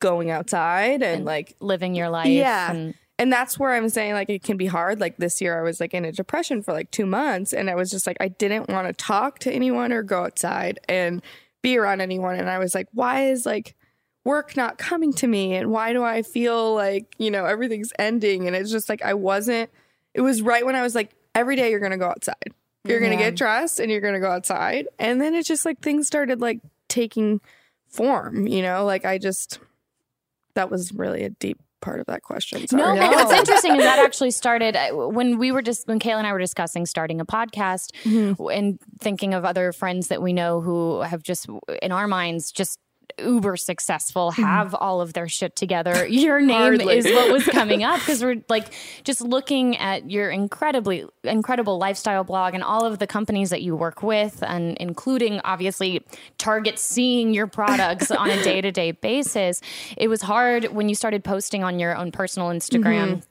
going 0.00 0.30
outside 0.30 1.02
and 1.02 1.24
like 1.24 1.56
living 1.60 1.94
your 1.94 2.10
life. 2.10 2.26
yeah. 2.26 2.72
And 2.72 2.94
And 3.18 3.32
that's 3.32 3.58
where 3.58 3.72
I'm 3.72 3.88
saying 3.88 4.14
like 4.14 4.28
it 4.28 4.42
can 4.42 4.56
be 4.56 4.66
hard. 4.66 5.00
Like 5.00 5.16
this 5.16 5.40
year 5.40 5.58
I 5.58 5.62
was 5.62 5.80
like 5.80 5.94
in 5.94 6.04
a 6.04 6.12
depression 6.12 6.62
for 6.62 6.72
like 6.72 6.90
2 6.90 7.06
months 7.06 7.52
and 7.52 7.70
I 7.70 7.74
was 7.74 7.90
just 7.90 8.06
like 8.06 8.16
I 8.20 8.28
didn't 8.28 8.68
want 8.68 8.88
to 8.88 8.92
talk 8.92 9.38
to 9.40 9.52
anyone 9.52 9.92
or 9.92 10.02
go 10.02 10.24
outside 10.24 10.80
and 10.88 11.22
be 11.64 11.78
around 11.78 12.02
anyone. 12.02 12.36
And 12.36 12.48
I 12.48 12.58
was 12.58 12.74
like 12.74 12.86
why 12.92 13.30
is 13.30 13.44
like 13.44 13.74
work 14.22 14.56
not 14.56 14.78
coming 14.78 15.12
to 15.14 15.26
me? 15.26 15.54
And 15.54 15.70
why 15.70 15.92
do 15.92 16.04
I 16.04 16.22
feel 16.22 16.74
like, 16.74 17.14
you 17.18 17.30
know, 17.30 17.44
everything's 17.44 17.92
ending? 17.98 18.46
And 18.46 18.54
it's 18.54 18.70
just 18.70 18.88
like 18.88 19.02
I 19.02 19.14
wasn't 19.14 19.70
it 20.12 20.20
was 20.20 20.42
right 20.42 20.64
when 20.64 20.76
I 20.76 20.82
was 20.82 20.94
like 20.94 21.10
every 21.34 21.56
day 21.56 21.70
you're 21.70 21.80
going 21.80 21.92
to 21.92 21.98
go 21.98 22.08
outside. 22.08 22.54
You're 22.84 23.00
going 23.00 23.12
to 23.12 23.16
get 23.16 23.34
dressed 23.34 23.80
and 23.80 23.90
you're 23.90 24.02
going 24.02 24.14
to 24.14 24.20
go 24.20 24.30
outside. 24.30 24.88
And 24.98 25.20
then 25.20 25.34
it's 25.34 25.48
just 25.48 25.64
like 25.64 25.80
things 25.80 26.06
started 26.06 26.42
like 26.42 26.60
taking 26.88 27.40
form, 27.88 28.46
you 28.46 28.60
know? 28.60 28.84
Like 28.84 29.06
I 29.06 29.16
just 29.16 29.58
that 30.54 30.70
was 30.70 30.92
really 30.92 31.24
a 31.24 31.30
deep 31.30 31.58
part 31.84 32.00
of 32.00 32.06
that 32.06 32.22
question. 32.22 32.66
Sorry. 32.66 32.82
No, 32.82 33.06
but 33.06 33.14
what's 33.14 33.32
interesting 33.40 33.76
is 33.76 33.82
that 33.84 33.98
actually 34.04 34.30
started 34.30 34.74
uh, 34.76 34.90
when 34.92 35.38
we 35.38 35.52
were 35.52 35.62
just 35.62 35.86
when 35.86 35.98
Kayla 36.00 36.18
and 36.18 36.26
I 36.26 36.32
were 36.32 36.38
discussing 36.38 36.86
starting 36.86 37.20
a 37.20 37.26
podcast 37.26 37.90
Mm-hmm. 38.04 38.42
and 38.50 38.78
thinking 39.00 39.34
of 39.34 39.44
other 39.44 39.72
friends 39.72 40.08
that 40.08 40.20
we 40.22 40.32
know 40.32 40.60
who 40.60 41.00
have 41.02 41.22
just 41.22 41.46
in 41.82 41.92
our 41.92 42.08
minds 42.08 42.50
just 42.50 42.78
uber 43.18 43.56
successful 43.56 44.30
have 44.32 44.74
all 44.74 45.00
of 45.00 45.12
their 45.12 45.28
shit 45.28 45.56
together. 45.56 46.06
Your 46.08 46.40
name 46.40 46.54
Mm-hmm. 46.54 46.88
Is 46.88 47.06
what 47.06 47.32
was 47.32 47.44
coming 47.44 47.84
up 47.84 48.00
because 48.00 48.22
we're 48.22 48.42
like 48.48 48.72
just 49.04 49.20
looking 49.20 49.76
at 49.76 50.10
your 50.10 50.30
incredibly 50.30 51.04
incredible 51.22 51.78
lifestyle 51.78 52.24
blog 52.24 52.54
and 52.54 52.62
all 52.62 52.84
of 52.84 52.98
the 52.98 53.06
companies 53.06 53.50
that 53.50 53.62
you 53.62 53.76
work 53.76 54.02
with 54.02 54.42
and 54.42 54.76
including 54.78 55.40
obviously 55.44 56.04
target 56.38 56.78
seeing 56.78 57.34
your 57.34 57.46
products 57.46 58.10
on 58.10 58.30
a 58.30 58.42
day-to-day 58.44 58.92
basis. 58.92 59.60
It 59.96 60.08
was 60.08 60.22
hard 60.22 60.66
when 60.66 60.88
you 60.88 60.94
started 60.94 61.22
posting 61.24 61.62
on 61.62 61.78
your 61.78 61.96
own 61.96 62.12
personal 62.12 62.48
instagram 62.48 63.22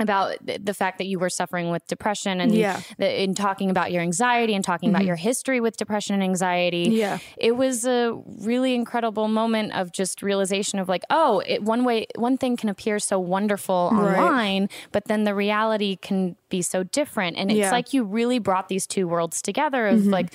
about 0.00 0.36
the 0.46 0.72
fact 0.72 0.96
that 0.96 1.06
you 1.06 1.18
were 1.18 1.28
suffering 1.28 1.70
with 1.70 1.86
depression 1.86 2.40
and 2.40 2.54
Yeah. 2.54 2.80
the, 2.96 3.22
in 3.22 3.34
talking 3.34 3.68
about 3.68 3.92
your 3.92 4.00
anxiety 4.00 4.54
and 4.54 4.64
talking 4.64 4.88
about 4.88 5.04
your 5.04 5.16
history 5.16 5.60
with 5.60 5.76
depression 5.76 6.14
and 6.14 6.22
anxiety. 6.22 6.88
Yeah. 6.92 7.18
It 7.36 7.56
was 7.56 7.84
a 7.84 8.18
really 8.40 8.74
incredible 8.74 9.28
moment 9.28 9.74
of 9.74 9.92
just 9.92 10.22
realization 10.22 10.78
of 10.78 10.88
like, 10.88 11.02
oh, 11.10 11.40
it, 11.46 11.62
one 11.62 11.84
way, 11.84 12.06
one 12.16 12.38
thing 12.38 12.56
can 12.56 12.70
appear 12.70 12.98
so 12.98 13.18
wonderful 13.18 13.90
Right. 13.92 14.18
online, 14.18 14.70
but 14.92 15.04
then 15.08 15.24
the 15.24 15.34
reality 15.34 15.96
can 15.96 16.36
be 16.48 16.62
so 16.62 16.84
different. 16.84 17.36
And 17.36 17.50
it's 17.50 17.58
Yeah. 17.58 17.70
like 17.70 17.92
you 17.92 18.02
really 18.02 18.38
brought 18.38 18.68
these 18.68 18.86
two 18.86 19.06
worlds 19.06 19.42
together 19.42 19.88
of 19.88 20.06
like 20.06 20.32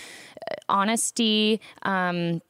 uh, 0.52 0.54
honesty, 0.70 1.60
um, 1.82 2.42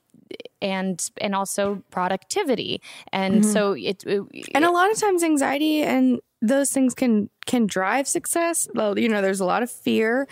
and 0.62 1.10
and 1.22 1.34
also 1.36 1.84
productivity, 1.90 2.82
and 3.14 3.46
so 3.46 3.74
it, 3.74 4.04
it 4.06 4.24
and 4.54 4.66
a 4.66 4.72
lot 4.72 4.92
of 4.92 5.00
times 5.00 5.24
anxiety 5.24 5.84
and 5.84 6.20
those 6.42 6.72
things 6.72 6.94
can 6.94 7.30
can 7.46 7.66
drive 7.66 8.08
success. 8.08 8.68
Well 8.74 8.98
you 8.98 9.10
know 9.10 9.22
there's 9.22 9.40
a 9.40 9.46
lot 9.46 9.64
of 9.64 9.72
fear 9.72 10.28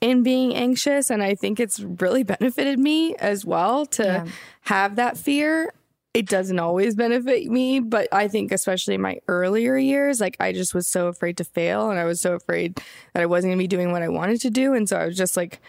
in 0.00 0.22
being 0.22 0.54
anxious 0.54 1.10
and 1.10 1.22
i 1.22 1.34
think 1.34 1.60
it's 1.60 1.80
really 1.80 2.22
benefited 2.34 2.78
me 2.78 3.14
as 3.16 3.44
well 3.44 3.86
to 3.86 4.26
have 4.62 4.96
that 4.96 5.16
fear. 5.16 5.72
It 6.12 6.26
doesn't 6.26 6.58
always 6.58 6.96
benefit 6.96 7.46
me 7.46 7.78
but 7.78 8.08
i 8.10 8.26
think 8.26 8.50
especially 8.50 8.94
in 8.94 9.00
my 9.00 9.20
earlier 9.28 9.76
years 9.76 10.20
like 10.20 10.36
i 10.40 10.50
just 10.50 10.74
was 10.74 10.88
so 10.88 11.06
afraid 11.06 11.36
to 11.36 11.44
fail 11.44 11.88
and 11.88 12.00
i 12.00 12.04
was 12.04 12.20
so 12.20 12.34
afraid 12.34 12.82
that 13.14 13.22
i 13.22 13.26
wasn't 13.26 13.50
going 13.50 13.58
to 13.58 13.62
be 13.62 13.68
doing 13.68 13.92
what 13.92 14.02
i 14.02 14.08
wanted 14.08 14.40
to 14.40 14.50
do 14.50 14.74
and 14.74 14.88
so 14.88 14.96
i 14.96 15.06
was 15.06 15.16
just 15.16 15.36
like 15.36 15.60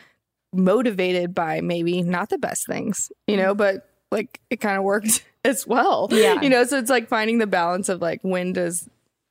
motivated 0.52 1.36
by 1.36 1.62
maybe 1.62 2.02
not 2.02 2.30
the 2.30 2.40
best 2.40 2.66
things 2.66 3.12
you 3.28 3.38
know 3.38 3.54
mm. 3.54 3.58
but 3.58 3.88
like 4.12 4.42
it 4.50 4.60
kind 4.60 4.78
of 4.78 4.84
worked 4.84 5.24
as 5.46 5.66
well. 5.66 6.08
Yeah. 6.12 6.42
you 6.42 6.50
know 6.50 6.64
so 6.66 6.78
it's 6.78 6.90
like 6.90 7.08
finding 7.08 7.40
the 7.40 7.48
balance 7.48 7.90
of 7.90 8.02
like 8.02 8.20
when 8.22 8.54
does 8.54 8.88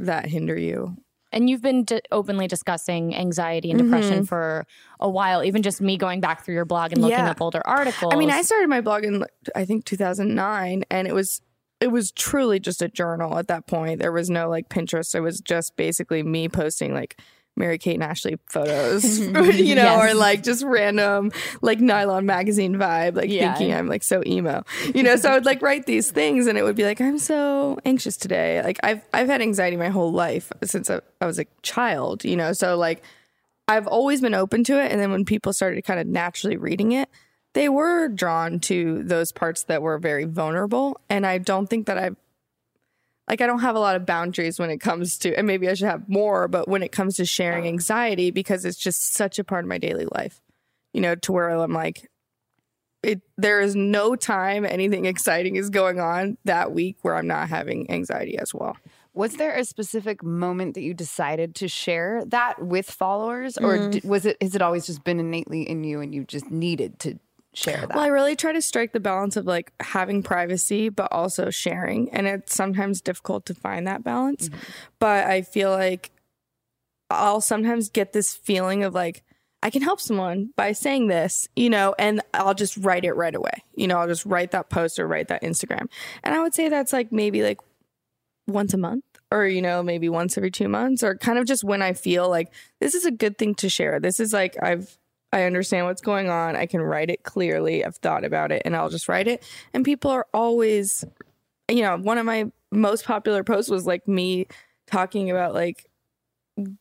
that 0.07 0.27
hinder 0.27 0.57
you 0.59 0.97
And 1.33 1.49
you've 1.49 1.63
been 1.63 1.85
d- 1.85 2.01
openly 2.11 2.49
discussing 2.49 3.15
anxiety 3.15 3.71
and 3.71 3.81
Mm-hmm. 3.81 3.91
depression 3.93 4.27
for 4.27 4.67
a 4.99 5.09
while, 5.09 5.45
even 5.45 5.63
just 5.63 5.81
me 5.81 5.97
going 5.97 6.21
back 6.21 6.45
through 6.45 6.55
your 6.55 6.65
blog 6.65 6.93
and 6.93 7.01
looking 7.03 7.19
Yeah. 7.19 7.31
up 7.31 7.41
older 7.41 7.63
articles. 7.65 8.13
I 8.13 8.17
mean, 8.17 8.31
I 8.31 8.43
started 8.43 8.69
my 8.69 8.81
blog 8.81 9.05
in 9.05 9.25
I 9.55 9.65
think 9.65 9.85
2009, 9.85 10.85
and 10.91 11.07
it 11.07 11.15
was 11.15 11.41
it 11.81 11.91
was 11.91 12.13
truly 12.13 12.61
just 12.61 12.83
a 12.83 12.89
journal 12.89 13.39
at 13.39 13.49
that 13.49 13.67
point. 13.67 14.01
There 14.01 14.13
was 14.13 14.29
no 14.29 14.51
like 14.51 14.69
Pinterest. 14.69 15.15
It 15.15 15.21
was 15.21 15.41
just 15.41 15.77
basically 15.77 16.23
me 16.23 16.49
posting 16.49 16.93
like 16.93 17.19
Mary 17.57 17.79
Kate 17.79 17.95
and 17.95 18.03
Ashley 18.03 18.37
photos, 18.47 19.19
you 19.29 19.75
know, 19.75 19.83
Yes. 19.83 20.03
or 20.11 20.15
like 20.15 20.43
just 20.43 20.65
random 20.65 21.31
like 21.63 21.79
nylon 21.81 22.25
magazine 22.27 22.77
vibe, 22.77 23.17
like 23.17 23.31
Yeah. 23.31 23.55
thinking 23.55 23.75
I'm 23.75 23.87
like 23.87 24.03
so 24.03 24.23
emo, 24.27 24.63
you 24.95 25.03
know. 25.03 25.17
So 25.17 25.31
I 25.31 25.35
would 25.35 25.45
like 25.45 25.61
write 25.61 25.87
these 25.87 26.11
things, 26.11 26.47
and 26.47 26.57
it 26.57 26.63
would 26.63 26.77
be 26.77 26.85
like 26.85 27.01
I'm 27.01 27.19
so 27.19 27.79
anxious 27.85 28.17
today. 28.17 28.63
Like 28.63 28.79
I've 28.83 29.03
I've 29.13 29.29
had 29.29 29.43
anxiety 29.43 29.77
my 29.77 29.89
whole 29.89 30.13
life 30.13 30.51
since 30.65 30.89
I, 30.89 31.01
I 31.21 31.27
was 31.27 31.39
a 31.39 31.45
child, 31.63 32.25
you 32.25 32.37
know. 32.37 32.53
So 32.53 32.77
like 32.77 33.03
I've 33.69 33.87
always 33.87 34.21
been 34.21 34.35
open 34.35 34.65
to 34.65 34.83
it. 34.83 34.91
And 34.91 35.01
then 35.01 35.11
when 35.11 35.25
people 35.25 35.53
started 35.53 35.83
kind 35.85 36.01
of 36.01 36.07
naturally 36.07 36.57
reading 36.57 36.93
it, 36.93 37.09
they 37.53 37.69
were 37.69 38.09
drawn 38.09 38.59
to 38.61 39.03
those 39.05 39.33
parts 39.33 39.65
that 39.65 39.83
were 39.83 39.99
very 39.99 40.25
vulnerable. 40.25 41.01
And 41.09 41.27
I 41.27 41.39
don't 41.39 41.67
think 41.69 41.87
that 41.87 41.97
I've 41.99 42.17
like 43.31 43.41
I 43.41 43.47
don't 43.47 43.61
have 43.61 43.77
a 43.77 43.81
lot 43.81 43.95
of 43.95 44.05
boundaries 44.05 44.59
when 44.59 44.71
it 44.71 44.79
comes 44.79 45.17
to, 45.19 45.33
and 45.37 45.47
maybe 45.47 45.69
I 45.69 45.75
should 45.75 45.87
have 45.87 46.09
more, 46.09 46.49
but 46.49 46.67
when 46.67 46.83
it 46.83 46.91
comes 46.91 47.15
to 47.17 47.25
sharing 47.25 47.67
anxiety, 47.69 48.33
because 48.33 48.65
it's 48.65 48.77
just 48.77 49.15
such 49.15 49.39
a 49.39 49.45
part 49.45 49.65
of 49.65 49.69
my 49.69 49.79
daily 49.79 50.07
life, 50.13 50.41
you 50.93 51.01
know, 51.01 51.15
to 51.15 51.31
where 51.33 51.49
I'm 51.51 51.73
like, 51.73 52.09
it, 53.05 53.21
there 53.39 53.61
is 53.61 53.77
no 53.77 54.17
time 54.17 54.65
anything 54.67 55.05
exciting 55.07 55.55
is 55.55 55.71
going 55.71 56.01
on 56.01 56.39
that 56.45 56.73
week 56.73 56.97
where 57.03 57.15
I'm 57.15 57.29
not 57.29 57.49
having 57.49 57.89
anxiety 57.91 58.37
as 58.37 58.53
well. 58.53 58.77
Was 59.15 59.37
there 59.37 59.57
a 59.57 59.65
specific 59.65 60.23
moment 60.25 60.75
that 60.75 60.83
you 60.83 60.93
decided 60.93 61.55
to 61.57 61.69
share 61.69 62.25
that 62.27 62.61
with 62.63 62.91
followers, 62.91 63.57
or 63.59 63.79
Mm. 63.79 63.91
d- 63.93 64.01
was 64.05 64.27
it 64.27 64.37
has 64.43 64.55
it 64.57 64.63
always 64.63 64.87
just 64.87 65.05
been 65.05 65.21
innately 65.21 65.63
in 65.69 65.85
you 65.85 66.01
and 66.01 66.13
you 66.15 66.25
just 66.25 66.51
needed 66.51 66.99
to 67.01 67.19
share 67.55 67.81
that? 67.81 67.95
Well, 67.95 68.05
I 68.05 68.09
really 68.09 68.37
try 68.37 68.53
to 68.53 68.63
strike 68.63 68.93
the 68.93 69.01
balance 69.01 69.37
of 69.37 69.47
like 69.47 69.73
having 69.81 70.23
privacy, 70.23 70.89
but 70.89 71.11
also 71.13 71.51
sharing. 71.51 72.11
And 72.11 72.27
it's 72.27 72.55
sometimes 72.55 73.01
difficult 73.01 73.47
to 73.47 73.55
find 73.55 73.87
that 73.87 74.05
balance. 74.05 74.49
Mm-hmm. 74.49 74.61
But 74.99 75.27
I 75.27 75.43
feel 75.43 75.71
like 75.71 76.11
I'll 77.11 77.41
sometimes 77.41 77.89
get 77.89 78.13
this 78.13 78.35
feeling 78.35 78.85
of 78.85 78.95
like, 78.95 79.25
I 79.63 79.71
can 79.71 79.83
help 79.83 80.01
someone 80.01 80.53
by 80.57 80.73
saying 80.73 81.09
this, 81.09 81.47
you 81.55 81.69
know, 81.69 81.95
and 81.99 82.23
I'll 82.33 82.55
just 82.55 82.77
write 82.79 83.05
it 83.05 83.13
right 83.13 83.35
away. 83.35 83.65
You 83.75 83.89
know, 83.89 83.99
I'll 83.99 84.09
just 84.09 84.25
write 84.25 84.53
that 84.53 84.71
post 84.71 84.99
or 84.99 85.07
write 85.07 85.29
that 85.29 85.43
Instagram. 85.43 85.89
And 86.23 86.35
I 86.35 86.41
would 86.41 86.55
say 86.55 86.69
that's 86.69 86.93
like 86.93 87.13
maybe 87.13 87.43
like 87.43 87.59
once 88.47 88.73
a 88.73 88.79
month 88.79 89.05
or, 89.31 89.47
you 89.47 89.61
know, 89.61 89.83
maybe 89.83 90.09
once 90.09 90.39
every 90.39 90.51
two 90.51 90.69
months 90.69 91.03
or 91.03 91.17
kind 91.17 91.39
of 91.39 91.47
just 91.47 91.63
when 91.63 91.83
I 91.83 91.93
feel 91.93 92.29
like 92.29 92.53
this 92.81 92.95
is 92.95 93.05
a 93.05 93.11
good 93.11 93.37
thing 93.37 93.55
to 93.57 93.69
share. 93.69 94.01
This 94.01 94.19
is 94.19 94.33
like, 94.33 94.57
I've, 94.63 94.97
I 95.33 95.45
understand 95.45 95.87
what's 95.87 96.03
going 96.03 96.29
on. 96.29 96.57
I 96.57 96.67
can 96.67 96.81
write 96.81 97.11
it 97.11 97.23
clearly. 97.23 97.85
I've 97.85 97.97
thought 97.97 98.25
about 98.25 98.51
it 98.51 98.63
and 98.65 98.75
I'll 98.75 98.89
just 98.89 99.09
write 99.09 99.29
it. 99.29 99.45
And 99.73 99.85
people 99.85 100.11
are 100.11 100.27
always, 100.35 101.05
you 101.69 101.83
know, 101.83 101.97
one 101.97 102.19
of 102.19 102.27
my 102.27 102.51
most 102.73 103.05
popular 103.05 103.45
posts 103.45 103.71
was 103.71 103.87
like 103.87 104.07
me 104.09 104.47
talking 104.87 105.31
about 105.31 105.55
like 105.55 105.87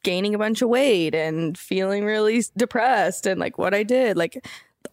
gaining 0.04 0.34
a 0.34 0.40
bunch 0.40 0.62
of 0.62 0.70
weight 0.70 1.14
and 1.14 1.58
feeling 1.58 2.04
really 2.04 2.44
depressed 2.58 3.26
and 3.26 3.40
like 3.40 3.58
what 3.58 3.74
I 3.74 3.84
did. 3.84 4.18
Like 4.18 4.44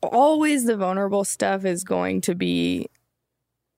always 0.03 0.65
the 0.65 0.77
vulnerable 0.77 1.25
stuff 1.25 1.65
is 1.65 1.83
going 1.83 2.21
to 2.23 2.35
be 2.35 2.89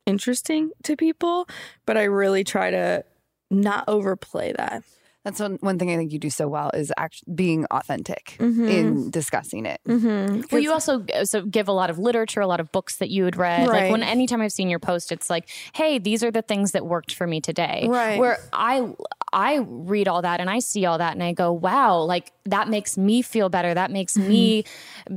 interesting 0.07 0.71
to 0.83 0.97
people, 0.97 1.49
but 1.87 1.97
I 1.97 2.05
really 2.05 2.43
try 2.43 2.71
to 2.71 3.05
not 3.51 3.85
overplay 3.87 4.53
that. 4.57 4.83
That's 5.25 5.41
one, 5.41 5.59
one 5.61 5.79
thing 5.79 5.91
I 5.91 5.97
think 5.97 6.13
you 6.13 6.19
do 6.19 6.31
so 6.31 6.49
well 6.49 6.71
is 6.73 6.93
actually 6.97 7.35
being 7.35 7.67
authentic 7.67 8.37
Mhm. 8.39 8.71
in 8.71 9.11
discussing 9.11 9.67
it. 9.67 9.81
Mm-hmm. 9.87 10.43
Well, 10.51 10.63
you 10.63 10.73
also 10.73 11.05
uh, 11.15 11.25
so 11.25 11.43
give 11.45 11.69
a 11.69 11.73
lot 11.73 11.91
of 11.91 11.99
literature, 11.99 12.41
a 12.41 12.47
lot 12.47 12.61
of 12.61 12.71
books 12.73 12.97
that 12.97 13.11
you 13.11 13.25
had 13.25 13.37
read. 13.37 13.69
Right. 13.69 13.83
Like 13.83 13.91
when 13.91 14.03
anytime 14.03 14.41
I've 14.41 14.53
seen 14.53 14.71
your 14.71 14.79
post, 14.79 15.11
it's 15.13 15.29
like, 15.29 15.49
"Hey, 15.75 15.99
these 15.99 16.23
are 16.23 16.31
the 16.31 16.41
things 16.43 16.71
that 16.73 16.87
worked 16.87 17.15
for 17.15 17.27
me 17.27 17.41
today." 17.41 17.87
Right. 17.89 18.19
Where 18.19 18.39
I 18.53 18.93
I 19.33 19.59
read 19.67 20.09
all 20.09 20.23
that 20.23 20.41
and 20.41 20.49
I 20.49 20.61
see 20.61 20.87
all 20.87 20.97
that 20.99 21.13
and 21.15 21.23
I 21.23 21.33
go, 21.33 21.53
"Wow!" 21.53 21.99
Like 22.03 22.33
that 22.47 22.69
makes 22.69 22.97
me 22.97 23.21
feel 23.21 23.49
better. 23.51 23.75
That 23.75 23.91
makes 23.91 24.17
me 24.17 24.65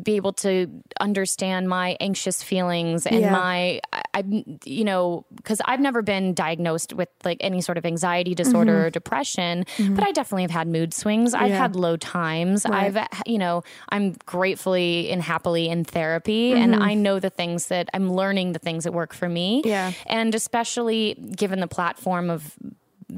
be 0.03 0.15
able 0.17 0.34
to 0.34 0.67
understand 1.00 1.70
my 1.70 1.96
anxious 2.01 2.43
feelings 2.43 3.05
and 3.05 3.22
Yeah. 3.22 3.31
my 3.31 3.79
I, 4.13 4.20
I 4.20 4.44
you 4.65 4.84
know 4.84 5.25
because 5.36 5.62
I've 5.65 5.80
never 5.80 6.01
been 6.01 6.34
diagnosed 6.34 6.94
with 6.94 7.10
like 7.24 7.38
any 7.41 7.62
sort 7.62 7.77
of 7.77 7.86
anxiety 7.86 8.32
mm-hmm. 8.32 8.44
disorder 8.44 8.86
or 8.86 8.89
depression, 8.89 9.65
mm-hmm. 9.77 9.96
but 9.96 10.06
I 10.06 10.12
definitely 10.12 10.44
have 10.44 10.51
had 10.51 10.68
mood 10.68 10.94
swings. 10.94 11.34
I've 11.34 11.50
Yeah. 11.50 11.58
had 11.58 11.75
low 11.75 11.98
times. 11.98 12.65
Right. 12.70 12.96
I've 12.96 13.08
you 13.25 13.38
know 13.38 13.63
i'm 13.89 14.13
gratefully 14.25 15.10
and 15.12 15.22
happily 15.22 15.70
in 15.70 15.84
therapy 15.84 16.53
and 16.53 16.74
mm-hmm. 16.74 16.84
i 16.84 16.94
know 16.94 17.20
the 17.20 17.30
things 17.30 17.68
that 17.68 17.89
i'm 17.94 18.12
learning 18.12 18.53
the 18.53 18.60
things 18.60 18.84
that 18.84 18.94
work 18.94 19.13
for 19.13 19.30
me 19.30 19.62
Yeah. 19.65 19.91
and 20.06 20.34
especially 20.36 21.15
given 21.36 21.60
the 21.60 21.68
platform 21.68 22.30
of 22.30 22.56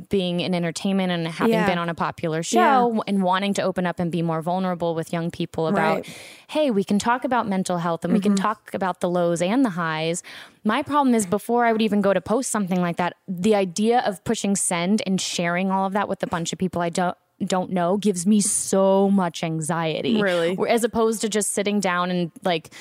being 0.09 0.39
in 0.39 0.55
entertainment 0.55 1.11
and 1.11 1.27
having 1.27 1.53
Yeah. 1.53 1.67
been 1.67 1.77
on 1.77 1.87
a 1.89 1.93
popular 1.93 2.41
show 2.43 3.03
and 3.07 3.21
wanting 3.21 3.53
to 3.55 3.61
open 3.61 3.85
up 3.85 3.99
and 3.99 4.11
be 4.11 4.21
more 4.21 4.41
vulnerable 4.41 4.95
with 4.95 5.13
young 5.13 5.29
people 5.31 5.67
about 5.67 5.95
Right. 5.97 6.03
Mm-hmm. 6.03 6.11
hey 6.49 6.71
we 6.71 6.83
can 6.83 6.97
talk 6.99 7.23
about 7.23 7.47
mental 7.47 7.77
health 7.77 8.03
and 8.03 8.13
we 8.13 8.19
can 8.19 8.35
talk 8.35 8.73
about 8.73 9.01
the 9.01 9.09
lows 9.09 9.41
and 9.41 9.63
the 9.63 9.69
highs 9.71 10.23
my 10.63 10.81
problem 10.81 11.13
is 11.13 11.25
before 11.25 11.65
i 11.65 11.71
would 11.71 11.81
even 11.81 12.01
go 12.01 12.11
to 12.13 12.21
post 12.21 12.49
something 12.49 12.81
like 12.81 12.97
that 12.97 13.13
the 13.27 13.53
idea 13.55 13.99
of 13.99 14.23
pushing 14.23 14.55
send 14.55 15.01
and 15.05 15.21
sharing 15.21 15.69
all 15.69 15.85
of 15.85 15.93
that 15.93 16.07
with 16.09 16.23
a 16.23 16.27
bunch 16.27 16.51
of 16.53 16.57
people 16.59 16.81
i 16.81 16.89
don't 16.89 17.17
don't 17.45 17.71
know 17.71 17.97
gives 17.97 18.25
me 18.25 18.39
so 18.39 19.09
much 19.09 19.43
anxiety 19.43 20.21
Really? 20.21 20.57
As 20.69 20.83
opposed 20.83 21.21
to 21.21 21.29
just 21.29 21.51
sitting 21.51 21.79
down 21.79 22.09
and 22.09 22.31
like 22.43 22.73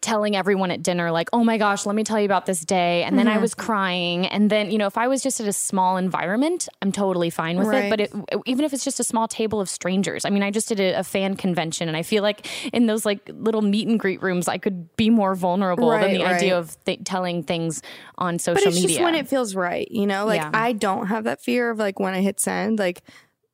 telling 0.00 0.34
everyone 0.34 0.70
at 0.70 0.82
dinner 0.82 1.10
like 1.10 1.28
oh 1.34 1.44
my 1.44 1.58
gosh 1.58 1.84
let 1.84 1.94
me 1.94 2.02
tell 2.02 2.18
you 2.18 2.24
about 2.24 2.46
this 2.46 2.64
day 2.64 3.02
and 3.02 3.18
then 3.18 3.26
Mm-hmm. 3.26 3.36
i 3.36 3.40
was 3.40 3.54
crying 3.54 4.26
and 4.26 4.48
then 4.48 4.70
you 4.70 4.78
know 4.78 4.86
if 4.86 4.96
i 4.96 5.06
was 5.08 5.22
just 5.22 5.40
at 5.40 5.46
a 5.46 5.52
small 5.52 5.98
environment 5.98 6.68
i'm 6.80 6.90
totally 6.90 7.28
fine 7.28 7.58
with 7.58 7.66
Right. 7.68 7.84
it 7.84 7.90
but 7.90 8.00
it, 8.00 8.12
even 8.46 8.64
if 8.64 8.72
it's 8.72 8.82
just 8.82 8.98
a 8.98 9.04
small 9.04 9.28
table 9.28 9.60
of 9.60 9.68
strangers 9.68 10.24
i 10.24 10.30
mean 10.30 10.42
i 10.42 10.50
just 10.50 10.68
did 10.68 10.80
a, 10.80 11.00
a 11.00 11.04
fan 11.04 11.36
convention 11.36 11.86
and 11.86 11.96
i 11.98 12.02
feel 12.02 12.22
like 12.22 12.46
in 12.72 12.86
those 12.86 13.04
like 13.04 13.20
little 13.34 13.60
meet 13.60 13.88
and 13.88 14.00
greet 14.00 14.22
rooms 14.22 14.48
i 14.48 14.56
could 14.56 14.94
be 14.96 15.10
more 15.10 15.34
vulnerable 15.34 15.90
than 15.90 16.12
the 16.14 16.22
right. 16.22 16.36
idea 16.36 16.56
of 16.58 16.82
th- 16.84 17.00
telling 17.04 17.42
things 17.42 17.82
on 18.16 18.38
social 18.38 18.54
but 18.64 18.66
it's 18.68 18.76
media 18.76 18.88
just 18.96 19.04
when 19.04 19.14
it 19.14 19.28
feels 19.28 19.54
right 19.54 19.90
you 19.90 20.06
know 20.06 20.24
like 20.24 20.40
Yeah. 20.40 20.50
i 20.54 20.72
don't 20.72 21.08
have 21.08 21.24
that 21.24 21.42
fear 21.42 21.68
of 21.70 21.78
like 21.78 22.00
when 22.00 22.14
i 22.14 22.22
hit 22.22 22.40
send 22.40 22.78
like 22.78 23.02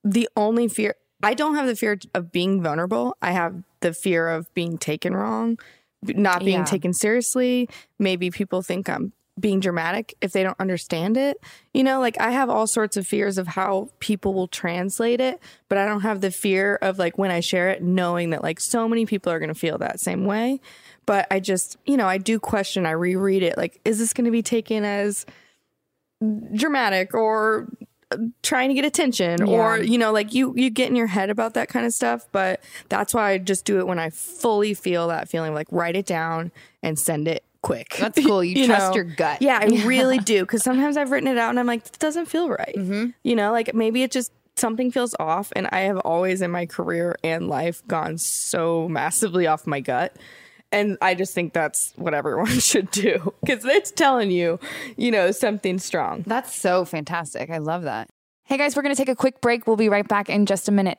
the 0.04 0.28
only 0.36 0.68
fear 0.68 0.94
i 1.24 1.34
don't 1.34 1.56
have 1.56 1.66
the 1.66 1.74
fear 1.74 1.98
of 2.14 2.30
being 2.30 2.62
vulnerable 2.62 3.16
i 3.20 3.32
have 3.32 3.64
the 3.80 3.92
fear 3.92 4.28
of 4.28 4.52
being 4.54 4.78
taken 4.78 5.12
wrong 5.14 5.58
not 6.02 6.40
being 6.40 6.58
Yeah. 6.60 6.64
taken 6.64 6.92
seriously. 6.92 7.68
Maybe 7.98 8.30
people 8.30 8.62
think 8.62 8.88
i'm 8.88 9.12
being 9.38 9.60
dramatic 9.60 10.14
if 10.22 10.32
they 10.32 10.42
don't 10.42 10.58
understand 10.58 11.18
it. 11.18 11.36
You 11.74 11.84
know 11.84 12.00
like 12.00 12.18
i 12.20 12.30
have 12.30 12.48
all 12.48 12.66
sorts 12.66 12.96
of 12.96 13.06
fears 13.06 13.36
of 13.36 13.46
how 13.46 13.90
people 13.98 14.32
will 14.32 14.48
translate 14.48 15.20
it 15.20 15.42
but 15.68 15.76
i 15.76 15.84
don't 15.84 16.00
have 16.00 16.22
the 16.22 16.30
fear 16.30 16.76
of 16.76 16.98
like 16.98 17.18
when 17.18 17.30
i 17.30 17.40
share 17.40 17.68
it 17.68 17.82
knowing 17.82 18.30
that 18.30 18.42
like 18.42 18.60
so 18.60 18.88
many 18.88 19.04
people 19.04 19.30
are 19.30 19.38
going 19.38 19.52
to 19.52 19.54
feel 19.54 19.76
that 19.78 20.00
same 20.00 20.24
way. 20.24 20.58
But 21.04 21.26
i 21.30 21.38
just 21.38 21.76
you 21.84 21.96
know 21.98 22.08
i 22.08 22.16
do 22.18 22.40
question 22.40 22.86
i 22.86 22.92
reread 22.92 23.42
it 23.42 23.56
like 23.58 23.78
is 23.84 23.98
this 23.98 24.12
going 24.14 24.24
to 24.24 24.30
be 24.30 24.42
taken 24.42 24.84
as 24.84 25.26
dramatic 26.54 27.12
or 27.14 27.68
trying 28.42 28.68
to 28.68 28.74
get 28.74 28.84
attention 28.84 29.42
or 29.42 29.78
you 29.78 29.98
know 29.98 30.12
like 30.12 30.32
you 30.32 30.52
you 30.56 30.70
get 30.70 30.88
in 30.88 30.94
your 30.94 31.08
head 31.08 31.28
about 31.28 31.54
that 31.54 31.68
kind 31.68 31.84
of 31.84 31.92
stuff 31.92 32.24
but 32.30 32.62
that's 32.88 33.12
why 33.12 33.32
I 33.32 33.38
just 33.38 33.64
do 33.64 33.78
it 33.80 33.86
when 33.86 33.98
I 33.98 34.10
fully 34.10 34.74
feel 34.74 35.08
that 35.08 35.28
feeling 35.28 35.54
like 35.54 35.66
write 35.72 35.96
it 35.96 36.06
down 36.06 36.52
and 36.84 36.96
send 36.98 37.26
it 37.26 37.42
quick 37.62 37.96
That's 37.98 38.24
cool. 38.24 38.44
You 38.44 38.64
trust 38.66 38.94
your 38.94 39.02
gut. 39.04 39.42
yeah 39.42 39.58
I 39.60 39.66
really 39.86 40.18
do 40.18 40.42
because 40.42 40.62
sometimes 40.62 40.96
I've 40.96 41.10
written 41.10 41.28
it 41.28 41.36
out 41.36 41.50
and 41.50 41.58
I'm 41.58 41.66
like 41.66 41.82
this 41.82 41.98
doesn't 41.98 42.26
feel 42.26 42.48
right 42.48 42.74
Mm-hmm. 42.76 43.06
you 43.24 43.34
know 43.34 43.50
like 43.50 43.74
maybe 43.74 44.04
it 44.04 44.12
just 44.12 44.30
something 44.54 44.92
feels 44.92 45.14
off 45.18 45.52
and 45.56 45.66
I 45.72 45.80
have 45.80 45.98
always 45.98 46.42
in 46.42 46.50
my 46.52 46.64
career 46.66 47.16
and 47.24 47.48
life 47.48 47.82
gone 47.88 48.18
so 48.18 48.88
massively 48.88 49.48
off 49.48 49.66
my 49.66 49.80
gut 49.80 50.16
and 50.72 50.98
I 51.00 51.14
just 51.14 51.34
think 51.34 51.52
that's 51.52 51.92
what 51.96 52.14
everyone 52.14 52.46
should 52.60 52.90
do 52.90 53.34
because 53.40 53.64
it's 53.64 53.90
telling 53.90 54.30
you, 54.30 54.58
you 54.96 55.10
know, 55.10 55.30
something 55.30 55.78
strong. 55.78 56.24
That's 56.26 56.54
so 56.54 56.84
fantastic. 56.84 57.50
I 57.50 57.58
love 57.58 57.82
that. 57.82 58.08
Hey 58.44 58.56
guys, 58.56 58.76
we're 58.76 58.82
going 58.82 58.94
to 58.94 58.98
take 58.98 59.08
a 59.08 59.16
quick 59.16 59.40
break. 59.40 59.66
We'll 59.66 59.76
be 59.76 59.88
right 59.88 60.06
back 60.06 60.28
in 60.28 60.46
just 60.46 60.68
a 60.68 60.72
minute. 60.72 60.98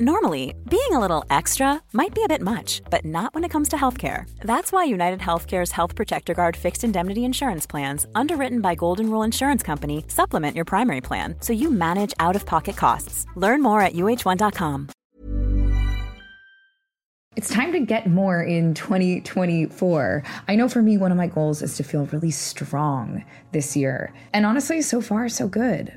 Normally, 0.00 0.56
being 0.68 0.90
a 0.90 0.98
little 0.98 1.24
extra 1.30 1.80
might 1.92 2.16
be 2.16 2.24
a 2.24 2.28
bit 2.28 2.40
much, 2.40 2.82
but 2.90 3.04
not 3.04 3.32
when 3.32 3.44
it 3.44 3.50
comes 3.50 3.68
to 3.68 3.76
healthcare. 3.76 4.28
That's 4.40 4.72
why 4.72 4.82
United 4.82 5.20
Healthcare's 5.20 5.70
Health 5.70 5.94
Protector 5.94 6.34
Guard 6.34 6.56
fixed 6.56 6.82
indemnity 6.82 7.24
insurance 7.24 7.64
plans, 7.64 8.04
underwritten 8.12 8.60
by 8.60 8.74
Golden 8.74 9.08
Rule 9.08 9.22
Insurance 9.22 9.62
Company, 9.62 10.04
supplement 10.08 10.56
your 10.56 10.64
primary 10.64 11.00
plan 11.00 11.36
so 11.38 11.52
you 11.52 11.70
manage 11.70 12.12
out 12.18 12.34
of 12.34 12.44
pocket 12.44 12.76
costs. 12.76 13.24
Learn 13.36 13.62
more 13.62 13.82
at 13.82 13.92
uh1.com. 13.92 14.88
It's 17.36 17.48
time 17.48 17.70
to 17.70 17.78
get 17.78 18.08
more 18.08 18.42
in 18.42 18.74
2024. 18.74 20.24
I 20.48 20.56
know 20.56 20.68
for 20.68 20.82
me, 20.82 20.98
one 20.98 21.12
of 21.12 21.16
my 21.16 21.28
goals 21.28 21.62
is 21.62 21.76
to 21.76 21.84
feel 21.84 22.06
really 22.06 22.32
strong 22.32 23.24
this 23.52 23.76
year. 23.76 24.12
And 24.32 24.44
honestly, 24.44 24.82
so 24.82 25.00
far, 25.00 25.28
so 25.28 25.46
good. 25.46 25.96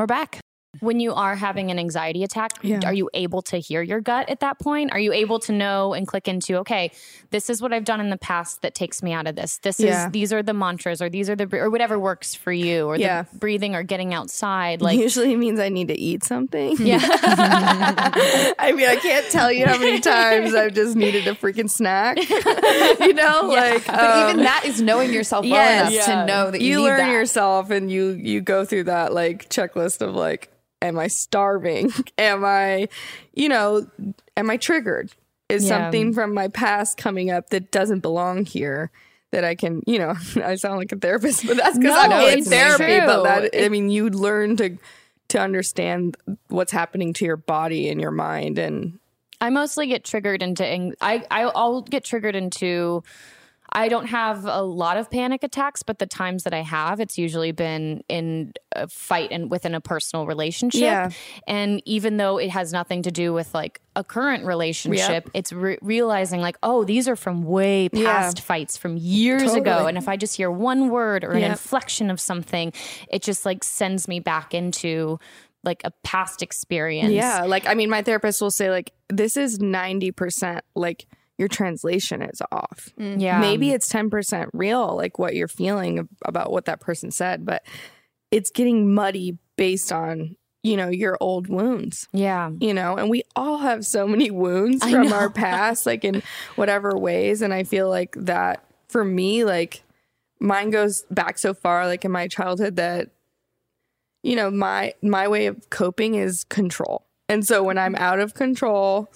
We're 0.00 0.06
back. 0.06 0.40
When 0.78 1.00
you 1.00 1.12
are 1.12 1.34
having 1.34 1.72
an 1.72 1.80
anxiety 1.80 2.22
attack, 2.22 2.52
Yeah. 2.62 2.78
are 2.84 2.92
you 2.94 3.10
able 3.12 3.42
to 3.42 3.58
hear 3.58 3.82
your 3.82 4.00
gut 4.00 4.30
at 4.30 4.38
that 4.38 4.60
point? 4.60 4.92
Are 4.92 5.00
you 5.00 5.12
able 5.12 5.40
to 5.40 5.52
know 5.52 5.94
and 5.94 6.06
click 6.06 6.28
into, 6.28 6.58
okay, 6.58 6.92
this 7.30 7.50
is 7.50 7.60
what 7.60 7.72
I've 7.72 7.84
done 7.84 7.98
in 8.00 8.08
the 8.08 8.16
past 8.16 8.62
that 8.62 8.72
takes 8.72 9.02
me 9.02 9.12
out 9.12 9.26
of 9.26 9.34
this. 9.34 9.58
This 9.58 9.80
Yeah. 9.80 10.06
is 10.06 10.12
these 10.12 10.32
are 10.32 10.44
the 10.44 10.54
mantras 10.54 11.02
or 11.02 11.10
these 11.10 11.28
are 11.28 11.34
the 11.34 11.48
or 11.58 11.70
whatever 11.70 11.98
works 11.98 12.36
for 12.36 12.52
you 12.52 12.86
or 12.86 12.96
Yeah. 12.96 13.24
the 13.32 13.38
breathing 13.38 13.74
or 13.74 13.82
getting 13.82 14.14
outside. 14.14 14.80
Like 14.90 14.96
usually 14.98 15.34
means 15.34 15.58
I 15.58 15.70
need 15.70 15.88
to 15.88 15.98
eat 15.98 16.22
something. 16.22 16.76
Yeah. 16.78 17.00
I 17.02 18.72
mean, 18.74 18.88
I 18.88 18.96
can't 18.96 19.26
tell 19.28 19.50
you 19.50 19.66
how 19.66 19.76
many 19.76 19.98
times 19.98 20.54
I've 20.54 20.74
just 20.74 20.94
needed 20.94 21.26
a 21.26 21.34
freaking 21.34 21.68
snack. 21.68 22.16
you 23.00 23.12
know, 23.12 23.42
like 23.48 23.84
But 23.86 23.98
um, 24.00 24.30
even 24.30 24.44
that 24.44 24.62
is 24.64 24.80
knowing 24.80 25.12
yourself 25.12 25.44
well 25.44 25.50
yes. 25.52 25.92
enough 25.92 26.04
to 26.06 26.26
know 26.26 26.50
that 26.52 26.60
you, 26.60 26.68
you 26.70 26.76
need 26.78 26.82
learn 26.84 26.98
that. 26.98 27.12
yourself 27.12 27.70
and 27.70 27.90
you 27.90 28.10
you 28.10 28.40
go 28.40 28.64
through 28.64 28.84
that 28.84 29.12
like 29.12 29.48
checklist 29.50 30.00
of 30.00 30.14
like 30.14 30.48
am 30.82 30.98
i 30.98 31.06
starving 31.06 31.90
am 32.18 32.44
i 32.44 32.88
you 33.34 33.48
know 33.48 33.86
am 34.36 34.50
i 34.50 34.56
triggered 34.56 35.12
is 35.48 35.64
Yeah. 35.64 35.68
something 35.82 36.12
from 36.14 36.32
my 36.34 36.48
past 36.48 36.96
coming 36.96 37.30
up 37.30 37.50
that 37.50 37.70
doesn't 37.70 38.00
belong 38.00 38.44
here 38.44 38.90
that 39.32 39.44
i 39.44 39.54
can 39.54 39.82
you 39.86 39.98
know 39.98 40.14
i 40.44 40.54
sound 40.54 40.78
like 40.78 40.92
a 40.92 40.96
therapist 40.96 41.46
but 41.46 41.56
that's 41.56 41.78
because 41.78 41.94
No, 42.08 42.16
i'm 42.16 42.38
in 42.38 42.44
therapy 42.44 42.98
true. 42.98 43.06
but 43.06 43.22
that 43.24 43.64
i 43.64 43.68
mean 43.68 43.90
you 43.90 44.10
learn 44.10 44.56
to 44.56 44.76
to 45.28 45.38
understand 45.40 46.16
what's 46.48 46.72
happening 46.72 47.12
to 47.14 47.24
your 47.24 47.36
body 47.36 47.88
and 47.88 48.00
your 48.00 48.10
mind 48.10 48.58
and 48.58 48.98
I 49.42 49.48
mostly 49.48 49.86
get 49.86 50.04
triggered 50.04 50.42
into 50.42 50.64
I- 51.00 51.24
I'll 51.30 51.80
get 51.80 52.04
triggered 52.04 52.36
into 52.36 53.02
I 53.72 53.88
don't 53.88 54.06
have 54.06 54.44
a 54.46 54.62
lot 54.62 54.96
of 54.96 55.10
panic 55.10 55.42
attacks, 55.42 55.82
but 55.82 55.98
the 55.98 56.06
times 56.06 56.44
that 56.44 56.52
I 56.52 56.62
have, 56.62 57.00
it's 57.00 57.16
usually 57.16 57.52
been 57.52 58.02
in 58.08 58.52
a 58.74 58.88
fight 58.88 59.28
and 59.30 59.50
within 59.50 59.74
a 59.74 59.80
personal 59.80 60.26
relationship. 60.26 60.80
Yeah. 60.80 61.10
And 61.46 61.80
even 61.84 62.16
though 62.16 62.38
it 62.38 62.50
has 62.50 62.72
nothing 62.72 63.02
to 63.02 63.10
do 63.10 63.32
with 63.32 63.54
like 63.54 63.80
a 63.94 64.02
current 64.02 64.44
relationship, 64.44 65.30
it's 65.34 65.52
re- 65.52 65.78
realizing 65.82 66.40
like, 66.40 66.56
oh, 66.62 66.84
these 66.84 67.06
are 67.08 67.16
from 67.16 67.44
way 67.44 67.88
Yeah. 67.92 68.04
past 68.06 68.40
fights 68.40 68.76
from 68.76 68.96
years 68.96 69.54
ago. 69.54 69.86
And 69.86 69.96
if 69.96 70.08
I 70.08 70.16
just 70.16 70.36
hear 70.36 70.50
one 70.50 70.88
word 70.90 71.22
or 71.24 71.32
an 71.32 71.44
inflection 71.44 72.10
of 72.10 72.20
something, 72.20 72.72
it 73.08 73.22
just 73.22 73.44
like 73.44 73.62
sends 73.62 74.08
me 74.08 74.20
back 74.20 74.52
into 74.54 75.18
like 75.62 75.82
a 75.84 75.92
past 76.02 76.42
experience. 76.42 77.12
Yeah, 77.12 77.44
like 77.44 77.66
I 77.66 77.74
mean, 77.74 77.90
my 77.90 78.02
therapist 78.02 78.40
will 78.40 78.50
say 78.50 78.70
like 78.70 78.92
this 79.10 79.36
is 79.36 79.60
ninety 79.60 80.10
percent 80.10 80.64
like 80.74 81.06
your 81.40 81.48
translation 81.48 82.22
is 82.22 82.40
off. 82.52 82.90
Mm-hmm. 82.98 83.18
Yeah. 83.18 83.40
maybe 83.40 83.70
it's 83.70 83.88
ten 83.88 84.10
percent 84.10 84.50
real, 84.52 84.96
like 84.96 85.18
what 85.18 85.34
you're 85.34 85.48
feeling 85.48 86.08
about 86.24 86.52
what 86.52 86.66
that 86.66 86.80
person 86.80 87.10
said, 87.10 87.44
but 87.44 87.66
it's 88.30 88.50
getting 88.50 88.94
muddy 88.94 89.38
based 89.56 89.90
on 89.90 90.36
you 90.62 90.76
know 90.76 90.88
your 90.88 91.16
old 91.20 91.48
wounds. 91.48 92.06
Yeah. 92.12 92.50
You 92.60 92.74
know, 92.74 92.96
and 92.96 93.10
we 93.10 93.24
all 93.34 93.58
have 93.58 93.84
so 93.84 94.06
many 94.06 94.30
wounds 94.30 94.88
from 94.88 95.12
our 95.12 95.30
past, 95.44 95.86
like 95.86 96.04
in 96.04 96.22
whatever 96.54 96.96
ways. 96.96 97.42
And 97.42 97.52
I 97.52 97.64
feel 97.64 97.88
like 97.88 98.14
that 98.16 98.64
for 98.88 99.04
me, 99.04 99.44
like 99.44 99.82
mine 100.38 100.70
goes 100.70 101.04
back 101.10 101.38
so 101.38 101.54
far, 101.54 101.86
like 101.86 102.04
in 102.04 102.12
my 102.12 102.28
childhood, 102.28 102.76
that 102.76 103.08
you 104.22 104.36
know 104.36 104.50
my 104.50 104.94
my 105.02 105.28
way 105.28 105.46
of 105.46 105.70
coping 105.70 106.14
is 106.14 106.44
control 106.44 107.06
and 107.28 107.46
so 107.46 107.62
when 107.62 107.78
i'm 107.78 107.94
mm-hmm. 107.94 108.02
out 108.02 108.18
of 108.18 108.34
control 108.34 109.10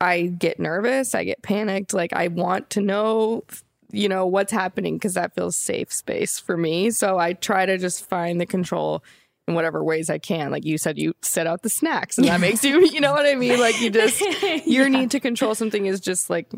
I 0.00 0.26
get 0.26 0.58
nervous, 0.60 1.14
I 1.14 1.24
get 1.24 1.42
panicked. 1.42 1.94
Like 1.94 2.12
I 2.12 2.28
want 2.28 2.70
to 2.70 2.80
know, 2.80 3.44
you 3.90 4.08
know, 4.08 4.26
what's 4.26 4.52
happening 4.52 4.96
because 4.96 5.14
that 5.14 5.34
feels 5.34 5.56
safe 5.56 5.92
space 5.92 6.38
for 6.38 6.56
me. 6.56 6.90
So 6.90 7.18
I 7.18 7.32
try 7.32 7.64
to 7.66 7.78
just 7.78 8.08
find 8.08 8.40
the 8.40 8.46
control 8.46 9.02
in 9.46 9.54
whatever 9.54 9.84
ways 9.84 10.10
I 10.10 10.18
can. 10.18 10.50
Like 10.50 10.64
you 10.64 10.78
said, 10.78 10.98
you 10.98 11.14
set 11.22 11.46
out 11.46 11.62
the 11.62 11.68
snacks 11.68 12.18
and 12.18 12.26
that 12.28 12.40
makes 12.40 12.64
you, 12.64 12.84
you 12.92 13.00
know 13.00 13.12
what 13.12 13.26
I 13.26 13.34
mean? 13.34 13.58
Like 13.60 13.80
you 13.80 13.90
just, 13.90 14.20
your 14.66 14.88
need 14.88 15.10
to 15.12 15.20
control 15.20 15.54
something 15.54 15.86
is 15.86 16.00
just 16.00 16.28
like 16.30 16.50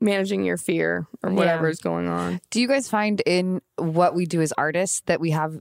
managing 0.00 0.44
your 0.44 0.56
fear 0.56 1.06
or 1.22 1.30
whatever 1.32 1.64
Yeah. 1.66 1.70
is 1.70 1.80
going 1.80 2.08
on. 2.08 2.40
Do 2.50 2.60
you 2.60 2.68
guys 2.68 2.88
find 2.88 3.20
in 3.26 3.60
what 3.76 4.14
we 4.14 4.26
do 4.26 4.40
as 4.40 4.52
artists 4.52 5.02
that 5.06 5.20
we 5.20 5.30
have 5.30 5.58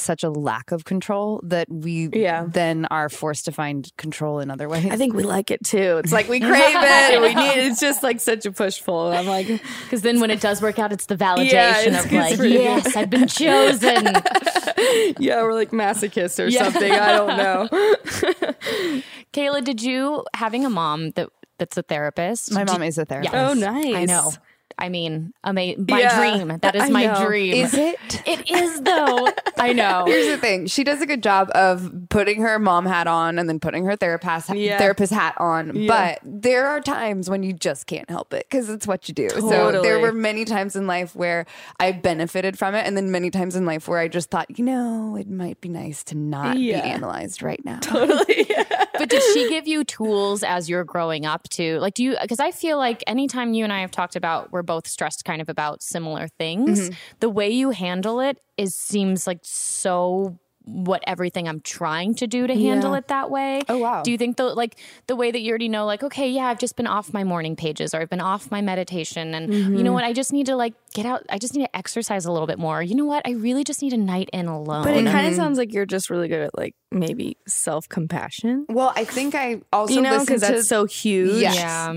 such 0.00 0.22
a 0.22 0.30
lack 0.30 0.72
of 0.72 0.84
control 0.84 1.40
that 1.44 1.68
we 1.70 2.08
Yeah. 2.12 2.46
then 2.48 2.84
are 2.86 3.08
forced 3.08 3.44
to 3.46 3.52
find 3.52 3.90
control 3.96 4.40
in 4.40 4.50
other 4.50 4.68
ways? 4.68 4.86
I 4.90 4.96
think 4.96 5.14
we 5.14 5.22
like 5.22 5.50
it 5.50 5.62
too. 5.64 5.98
It's 6.02 6.12
like 6.12 6.28
we 6.28 6.40
crave 6.50 6.52
it. 6.76 7.20
we 7.20 7.34
need 7.34 7.58
It's 7.66 7.80
just 7.80 8.02
like 8.02 8.20
such 8.20 8.46
a 8.46 8.52
push 8.52 8.82
pull. 8.82 9.12
I'm 9.12 9.26
like, 9.26 9.46
Because 9.84 10.02
then 10.02 10.20
when 10.20 10.30
it 10.30 10.40
does 10.40 10.60
work 10.62 10.78
out, 10.78 10.92
it's 10.92 11.06
the 11.06 11.16
validation 11.16 11.52
Yeah, 11.52 11.80
it's- 11.80 12.04
of 12.04 12.12
it's 12.12 12.14
like, 12.14 12.36
pretty 12.38 12.54
yes, 12.54 12.96
I've 12.96 13.10
been 13.10 13.28
chosen. 13.28 14.04
yeah, 15.18 15.42
we're 15.42 15.54
like 15.54 15.70
masochists 15.70 16.42
or 16.42 16.48
Yeah. 16.48 16.64
something. 16.64 16.92
I 16.92 17.12
don't 17.12 17.36
know. 17.36 17.68
Kayla, 19.32 19.62
did 19.64 19.82
you 19.82 20.24
having 20.34 20.64
a 20.64 20.70
mom 20.70 21.10
that 21.10 21.28
that's 21.58 21.76
a 21.76 21.82
therapist? 21.82 22.52
My 22.52 22.64
did- 22.64 22.72
mom 22.72 22.82
is 22.82 22.98
a 22.98 23.04
therapist. 23.04 23.32
Yes. 23.34 23.50
Oh, 23.50 23.54
nice. 23.54 23.94
I 23.96 24.04
know. 24.04 24.32
I 24.78 24.88
mean, 24.90 25.32
ama- 25.42 25.74
my 25.78 26.00
Yeah, 26.00 26.18
dream. 26.36 26.58
That 26.60 26.76
is 26.76 26.82
I 26.82 26.88
my 26.90 27.06
know. 27.06 27.26
dream. 27.26 27.54
Is 27.54 27.72
it? 27.74 27.98
It 28.26 28.50
is 28.50 28.80
though. 28.82 29.28
I 29.58 29.72
know. 29.72 30.04
Here's 30.06 30.26
the 30.28 30.36
thing. 30.36 30.66
She 30.66 30.84
does 30.84 31.00
a 31.00 31.06
good 31.06 31.22
job 31.22 31.50
of 31.54 31.90
putting 32.10 32.42
her 32.42 32.58
mom 32.58 32.84
hat 32.84 33.06
on 33.06 33.38
and 33.38 33.48
then 33.48 33.58
putting 33.58 33.84
her 33.86 33.96
therapist 33.96 34.50
Yeah. 34.54 34.78
therapist 34.78 35.12
hat 35.14 35.34
on. 35.38 35.74
Yeah. 35.74 35.88
But 35.88 36.20
there 36.24 36.66
are 36.66 36.80
times 36.80 37.30
when 37.30 37.42
you 37.42 37.52
just 37.54 37.86
can't 37.86 38.08
help 38.10 38.34
it 38.34 38.46
because 38.50 38.68
it's 38.68 38.86
what 38.86 39.08
you 39.08 39.14
do. 39.14 39.30
So 39.30 39.80
there 39.82 39.98
were 39.98 40.12
many 40.12 40.44
times 40.44 40.76
in 40.76 40.86
life 40.86 41.16
where 41.16 41.46
I 41.80 41.92
benefited 41.92 42.58
from 42.58 42.74
it, 42.74 42.86
and 42.86 42.96
then 42.96 43.10
many 43.10 43.30
times 43.30 43.56
in 43.56 43.64
life 43.64 43.88
where 43.88 43.98
I 43.98 44.08
just 44.08 44.30
thought, 44.30 44.58
you 44.58 44.64
know, 44.64 45.16
it 45.16 45.28
might 45.30 45.60
be 45.62 45.68
nice 45.70 46.04
to 46.04 46.16
not 46.16 46.58
Yeah. 46.58 46.82
be 46.82 46.88
analyzed 46.88 47.42
right 47.42 47.64
now. 47.64 47.78
Totally. 47.80 48.46
but 48.98 49.08
did 49.08 49.22
she 49.32 49.48
give 49.48 49.66
you 49.66 49.84
tools 49.84 50.42
as 50.42 50.68
you're 50.68 50.84
growing 50.84 51.24
up 51.26 51.48
to 51.50 51.78
like 51.80 51.94
do 51.94 52.02
you 52.04 52.16
because 52.20 52.40
I 52.40 52.50
feel 52.50 52.78
like 52.78 53.02
anytime 53.06 53.52
you 53.54 53.62
and 53.64 53.72
I 53.72 53.80
have 53.80 53.90
talked 53.90 54.16
about 54.16 54.52
we're 54.52 54.62
both 54.66 54.86
stressed 54.86 55.24
kind 55.24 55.40
of 55.40 55.48
about 55.48 55.82
similar 55.82 56.28
things, 56.28 56.90
Mm-hmm. 56.90 56.94
the 57.20 57.28
way 57.30 57.48
you 57.50 57.70
handle 57.70 58.20
it 58.20 58.38
is 58.56 58.74
seems 58.74 59.26
like 59.26 59.40
so 59.42 60.38
what 60.64 61.00
everything 61.06 61.46
I'm 61.48 61.60
trying 61.60 62.16
to 62.16 62.26
do 62.26 62.48
to 62.48 62.54
handle 62.54 62.90
Yeah. 62.92 62.98
it 62.98 63.06
that 63.06 63.30
way. 63.30 63.62
Oh, 63.68 63.78
wow. 63.78 64.02
Do 64.02 64.10
you 64.10 64.18
think 64.18 64.36
the 64.36 64.46
like 64.46 64.76
the 65.06 65.14
way 65.14 65.30
that 65.30 65.40
you 65.40 65.50
already 65.50 65.68
know 65.68 65.86
like 65.86 66.02
okay, 66.02 66.28
yeah, 66.28 66.46
I've 66.46 66.58
just 66.58 66.74
been 66.76 66.88
off 66.88 67.12
my 67.12 67.22
morning 67.22 67.54
pages 67.54 67.94
or 67.94 68.00
I've 68.00 68.10
been 68.10 68.20
off 68.20 68.50
my 68.50 68.60
meditation 68.60 69.32
and 69.32 69.48
you 69.48 69.60
Mm-hmm. 69.60 69.84
know 69.84 69.92
what, 69.92 70.02
I 70.02 70.12
just 70.12 70.32
need 70.32 70.46
to 70.46 70.56
like 70.56 70.74
get 70.96 71.06
out 71.06 71.22
I 71.28 71.38
just 71.38 71.54
need 71.54 71.64
to 71.64 71.76
exercise 71.76 72.24
a 72.24 72.32
little 72.32 72.46
bit 72.46 72.58
more. 72.58 72.82
You 72.82 72.94
know 72.94 73.04
what? 73.04 73.26
I 73.26 73.32
really 73.32 73.64
just 73.64 73.82
need 73.82 73.92
a 73.92 73.96
night 73.98 74.28
in 74.32 74.46
alone. 74.46 74.84
But 74.84 74.94
it 74.96 75.04
kind 75.04 75.16
Mm-hmm. 75.16 75.28
of 75.28 75.34
sounds 75.34 75.58
like 75.58 75.72
you're 75.72 75.86
just 75.86 76.10
really 76.10 76.28
good 76.28 76.42
at 76.42 76.56
like 76.56 76.74
maybe 76.90 77.36
self 77.46 77.88
compassion. 77.88 78.64
Well, 78.68 78.92
I 78.96 79.04
think 79.04 79.34
I 79.34 79.60
also 79.72 79.94
You 79.94 80.00
know, 80.02 80.18
because 80.20 80.40
to 80.42 80.52
that's 80.52 80.68
so 80.68 80.84
huge. 80.86 81.40
Yes, 81.42 81.56
Yeah. 81.56 81.92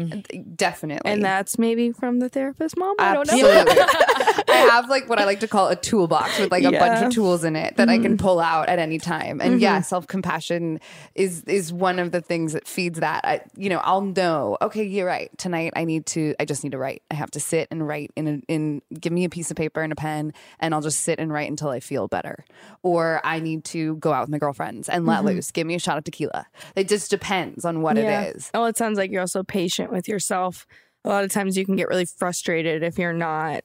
definitely. 0.55 1.09
And 1.11 1.23
that's 1.23 1.57
maybe 1.57 1.91
from 1.91 2.19
the 2.19 2.29
therapist 2.29 2.77
mom. 2.77 2.95
I 2.99 3.13
don't 3.13 3.27
know. 3.27 3.35
I 4.49 4.67
have 4.71 4.89
like 4.89 5.07
what 5.09 5.19
I 5.19 5.25
like 5.25 5.39
to 5.41 5.47
call 5.47 5.69
a 5.69 5.75
toolbox 5.75 6.39
with 6.39 6.51
like 6.51 6.63
a 6.63 6.71
bunch 6.71 6.89
Mm-hmm. 6.99 7.05
of 7.07 7.13
tools 7.13 7.43
in 7.43 7.55
it 7.55 7.77
that 7.77 7.87
I 7.87 7.99
can 7.99 8.17
pull 8.17 8.39
out 8.39 8.67
at 8.67 8.79
any 8.79 8.97
time. 8.97 9.39
And 9.41 9.61
yeah, 9.61 9.81
self 9.81 10.07
compassion 10.07 10.79
is 11.15 11.43
is 11.43 11.71
one 11.71 11.99
of 11.99 12.11
the 12.11 12.19
things 12.21 12.53
that 12.53 12.67
feeds 12.67 12.99
that. 12.99 13.21
I, 13.25 13.41
you 13.55 13.69
know, 13.69 13.79
I'll 13.83 14.01
know. 14.01 14.57
Okay, 14.61 14.83
you're 14.83 15.05
right. 15.07 15.29
Tonight, 15.37 15.73
I 15.75 15.85
need 15.85 16.05
to. 16.07 16.35
I 16.39 16.45
just 16.45 16.63
need 16.63 16.71
to 16.71 16.77
write. 16.77 17.03
I 17.11 17.15
have 17.15 17.31
to 17.31 17.39
sit 17.39 17.67
and 17.71 17.87
write 17.87 18.11
in 18.15 18.27
a, 18.27 18.41
in. 18.51 18.81
Give 18.97 19.13
me 19.13 19.23
a 19.25 19.29
piece 19.29 19.51
of 19.51 19.57
paper 19.57 19.81
and 19.81 19.91
a 19.91 19.95
pen, 19.95 20.33
and 20.59 20.73
I'll 20.73 20.81
just 20.81 21.01
sit 21.01 21.19
and 21.19 21.31
write 21.31 21.49
until 21.49 21.69
I 21.69 21.79
feel 21.79 22.07
better. 22.07 22.45
Or 22.81 23.21
I 23.23 23.39
need 23.39 23.63
to 23.65 23.97
go 23.97 24.11
out 24.13 24.21
with 24.21 24.29
my 24.29 24.37
girlfriends 24.39 24.89
and 24.89 25.05
let 25.05 25.19
mm-hmm. 25.19 25.27
loose. 25.27 25.51
Give 25.51 25.67
me 25.67 25.75
a 25.75 25.79
shot 25.79 25.97
of 25.97 26.03
tequila. 26.03 26.47
It 26.75 26.87
just 26.87 27.11
depends 27.11 27.65
on 27.65 27.81
what 27.81 27.97
Yeah. 27.97 28.21
it 28.21 28.35
is. 28.35 28.51
Oh, 28.53 28.65
it 28.65 28.77
sounds 28.77 28.97
like 28.97 29.11
you're 29.11 29.21
also 29.21 29.43
patient 29.43 29.91
with 29.91 30.07
yourself. 30.07 30.65
A 31.05 31.09
lot 31.09 31.23
of 31.23 31.31
times 31.31 31.57
you 31.57 31.65
can 31.65 31.75
get 31.75 31.87
really 31.87 32.05
frustrated 32.05 32.83
if 32.83 32.97
you're 32.97 33.13
not, 33.13 33.63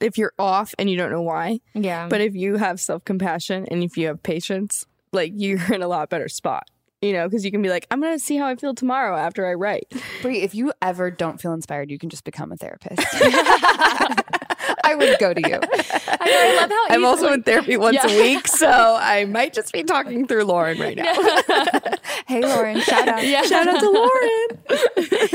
if 0.00 0.18
you're 0.18 0.32
off 0.38 0.74
and 0.78 0.90
you 0.90 0.96
don't 0.96 1.10
know 1.10 1.22
why. 1.22 1.60
yeah. 1.74 2.08
But 2.08 2.20
if 2.20 2.34
you 2.34 2.56
have 2.56 2.80
self 2.80 3.04
compassion 3.04 3.66
and 3.70 3.82
if 3.82 3.96
you 3.96 4.06
have 4.08 4.22
patience, 4.22 4.86
like 5.12 5.32
you're 5.36 5.72
in 5.72 5.82
a 5.82 5.88
lot 5.88 6.10
better 6.10 6.28
spot, 6.28 6.68
you 7.00 7.12
know, 7.12 7.28
because 7.28 7.44
you 7.44 7.50
can 7.50 7.62
be 7.62 7.68
like, 7.68 7.86
I'm 7.90 8.00
going 8.00 8.14
to 8.18 8.24
see 8.24 8.36
how 8.36 8.46
I 8.46 8.56
feel 8.56 8.74
tomorrow 8.74 9.16
after 9.16 9.46
I 9.46 9.54
write. 9.54 9.92
Bri, 10.22 10.40
if 10.40 10.54
you 10.54 10.72
ever 10.82 11.10
don't 11.10 11.40
feel 11.40 11.52
inspired, 11.52 11.90
you 11.90 11.98
can 11.98 12.08
just 12.10 12.24
become 12.24 12.50
a 12.50 12.56
therapist. 12.56 13.02
I 14.84 14.94
would 14.94 15.18
go 15.18 15.32
to 15.34 15.40
you. 15.40 15.54
I, 15.56 15.58
know, 15.58 16.40
I 16.40 16.56
love 16.60 16.70
how 16.70 16.86
I'm 16.90 17.04
also 17.04 17.32
in 17.32 17.42
therapy 17.42 17.76
once 17.76 17.94
Yeah. 17.96 18.10
a 18.10 18.20
week, 18.20 18.46
so 18.48 18.68
I 19.00 19.24
might 19.24 19.52
just 19.52 19.72
be 19.72 19.82
talking 19.82 20.26
through 20.26 20.44
Lauren 20.44 20.78
right 20.78 20.96
now. 20.96 21.12
Hey, 22.26 22.40
Lauren, 22.40 22.80
shout 22.80 23.06
out. 23.08 23.26
Yeah. 23.26 23.42
Shout 23.42 23.66
out 23.68 23.80
to 23.80 23.90
Lauren. 23.90 24.48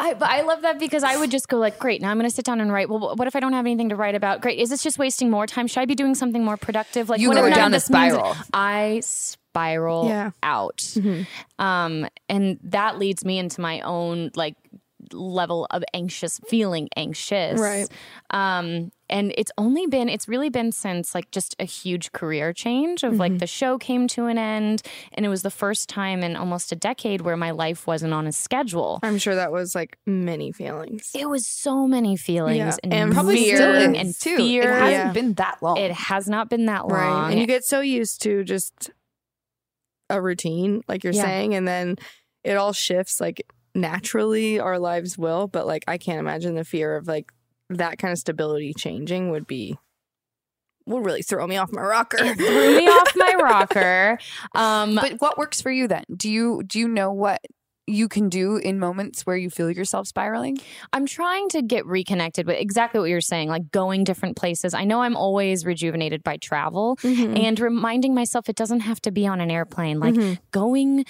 I, 0.00 0.14
but 0.14 0.28
I 0.30 0.42
love 0.42 0.62
that 0.62 0.78
because 0.78 1.02
I 1.02 1.16
would 1.16 1.30
just 1.30 1.48
go 1.48 1.58
like, 1.58 1.78
great. 1.78 2.00
Now 2.02 2.10
I'm 2.10 2.18
going 2.18 2.28
to 2.28 2.34
sit 2.34 2.44
down 2.44 2.60
and 2.60 2.72
write. 2.72 2.88
Well, 2.88 3.16
what 3.16 3.26
if 3.26 3.34
I 3.34 3.40
don't 3.40 3.52
have 3.54 3.64
anything 3.66 3.88
to 3.88 3.96
write 3.96 4.14
about? 4.14 4.40
Great. 4.42 4.58
Is 4.58 4.68
this 4.70 4.82
just 4.82 4.98
wasting 4.98 5.30
more 5.30 5.46
time? 5.46 5.66
Should 5.66 5.80
I 5.80 5.86
be 5.86 5.94
doing 5.94 6.14
something 6.14 6.44
more 6.44 6.56
productive? 6.56 7.08
Like 7.08 7.20
You 7.20 7.28
what 7.30 7.36
go 7.36 7.46
if 7.46 7.54
down 7.54 7.70
the 7.72 7.76
means- 7.76 7.84
spiral. 7.84 8.36
I 8.52 9.00
spiral 9.04 10.06
Yeah. 10.08 10.30
out, 10.42 10.84
um, 11.58 12.06
and 12.28 12.58
that 12.64 12.98
leads 12.98 13.24
me 13.24 13.38
into 13.38 13.60
my 13.60 13.80
own 13.80 14.30
like 14.36 14.54
level 15.14 15.66
of 15.70 15.82
anxious, 15.94 16.40
feeling 16.48 16.88
anxious, 16.96 17.60
Right. 17.60 17.88
Um, 18.30 18.90
and 19.10 19.32
it's 19.38 19.50
only 19.56 19.86
been, 19.86 20.10
it's 20.10 20.28
really 20.28 20.50
been 20.50 20.70
since 20.70 21.14
like 21.14 21.30
just 21.30 21.56
a 21.58 21.64
huge 21.64 22.12
career 22.12 22.52
change 22.52 23.02
of 23.04 23.14
like 23.14 23.38
the 23.38 23.46
show 23.46 23.78
came 23.78 24.06
to 24.08 24.26
an 24.26 24.36
end, 24.36 24.82
and 25.12 25.24
it 25.24 25.30
was 25.30 25.42
the 25.42 25.50
first 25.50 25.88
time 25.88 26.22
in 26.22 26.36
almost 26.36 26.72
a 26.72 26.76
decade 26.76 27.22
where 27.22 27.36
my 27.36 27.50
life 27.52 27.86
wasn't 27.86 28.12
on 28.12 28.26
a 28.26 28.32
schedule. 28.32 29.00
I'm 29.02 29.16
sure 29.16 29.34
that 29.34 29.50
was 29.50 29.74
like 29.74 29.96
many 30.06 30.52
feelings. 30.52 31.10
It 31.14 31.26
was 31.28 31.46
so 31.46 31.86
many 31.86 32.16
feelings 32.18 32.58
Yeah. 32.58 32.76
and, 32.82 32.92
And 32.92 33.12
Probably 33.14 33.36
fear 33.36 33.56
still 33.56 33.74
is 33.74 33.96
and 33.98 34.14
too. 34.14 34.36
fear. 34.36 34.62
It 34.62 34.78
hasn't 34.78 34.92
Yeah. 34.92 35.12
been 35.12 35.32
that 35.34 35.62
long. 35.62 35.78
It 35.78 35.92
has 35.92 36.28
not 36.28 36.50
been 36.50 36.66
that 36.66 36.86
long. 36.86 36.90
Right. 36.90 37.30
And 37.30 37.40
you 37.40 37.46
get 37.46 37.64
so 37.64 37.80
used 37.80 38.20
to 38.22 38.44
just 38.44 38.90
a 40.10 40.20
routine, 40.20 40.82
like 40.86 41.02
you're 41.04 41.12
Yeah. 41.14 41.22
saying, 41.22 41.54
and 41.54 41.66
then 41.66 41.96
it 42.44 42.56
all 42.58 42.72
shifts 42.74 43.20
like 43.20 43.42
naturally 43.74 44.58
our 44.60 44.78
lives 44.78 45.16
will. 45.18 45.46
But 45.48 45.66
like 45.66 45.84
I 45.88 45.98
can't 45.98 46.18
imagine 46.20 46.54
the 46.54 46.64
fear 46.64 46.96
of 46.96 47.06
like 47.06 47.32
that 47.70 47.98
kind 47.98 48.12
of 48.12 48.18
stability 48.18 48.72
changing 48.74 49.30
would 49.30 49.46
be 49.46 49.76
will 50.86 51.00
really 51.00 51.20
throw 51.22 51.46
me 51.46 51.56
off 51.58 51.70
my 51.70 51.82
rocker. 51.82 52.16
it 52.20 52.36
threw 52.36 52.76
me 52.78 52.86
off 52.86 53.12
my 53.14 53.34
rocker. 53.42 54.18
Um, 54.54 54.94
but 54.94 55.20
what 55.20 55.36
works 55.36 55.60
for 55.60 55.70
you 55.70 55.86
then? 55.86 56.04
Do 56.16 56.30
you 56.30 56.62
do 56.66 56.78
you 56.78 56.88
know 56.88 57.12
what 57.12 57.40
you 57.90 58.06
can 58.06 58.28
do 58.28 58.56
in 58.56 58.78
moments 58.78 59.22
where 59.24 59.34
you 59.36 59.48
feel 59.48 59.70
yourself 59.70 60.06
spiraling? 60.06 60.58
I'm 60.92 61.06
trying 61.06 61.48
to 61.50 61.62
get 61.62 61.86
reconnected 61.86 62.46
with 62.46 62.56
exactly 62.58 63.00
what 63.00 63.08
you're 63.08 63.22
saying, 63.22 63.48
like 63.48 63.70
going 63.70 64.04
different 64.04 64.36
places. 64.36 64.74
I 64.74 64.84
know 64.84 65.00
I'm 65.00 65.16
always 65.16 65.64
rejuvenated 65.64 66.22
by 66.22 66.36
travel 66.36 66.96
Mm-hmm. 67.02 67.36
and 67.38 67.58
reminding 67.60 68.14
myself 68.14 68.48
it 68.50 68.56
doesn't 68.56 68.80
have 68.80 69.00
to 69.02 69.10
be 69.10 69.26
on 69.26 69.40
an 69.40 69.50
airplane, 69.50 70.00
like 70.00 70.38
going 70.50 70.98
d- 70.98 71.06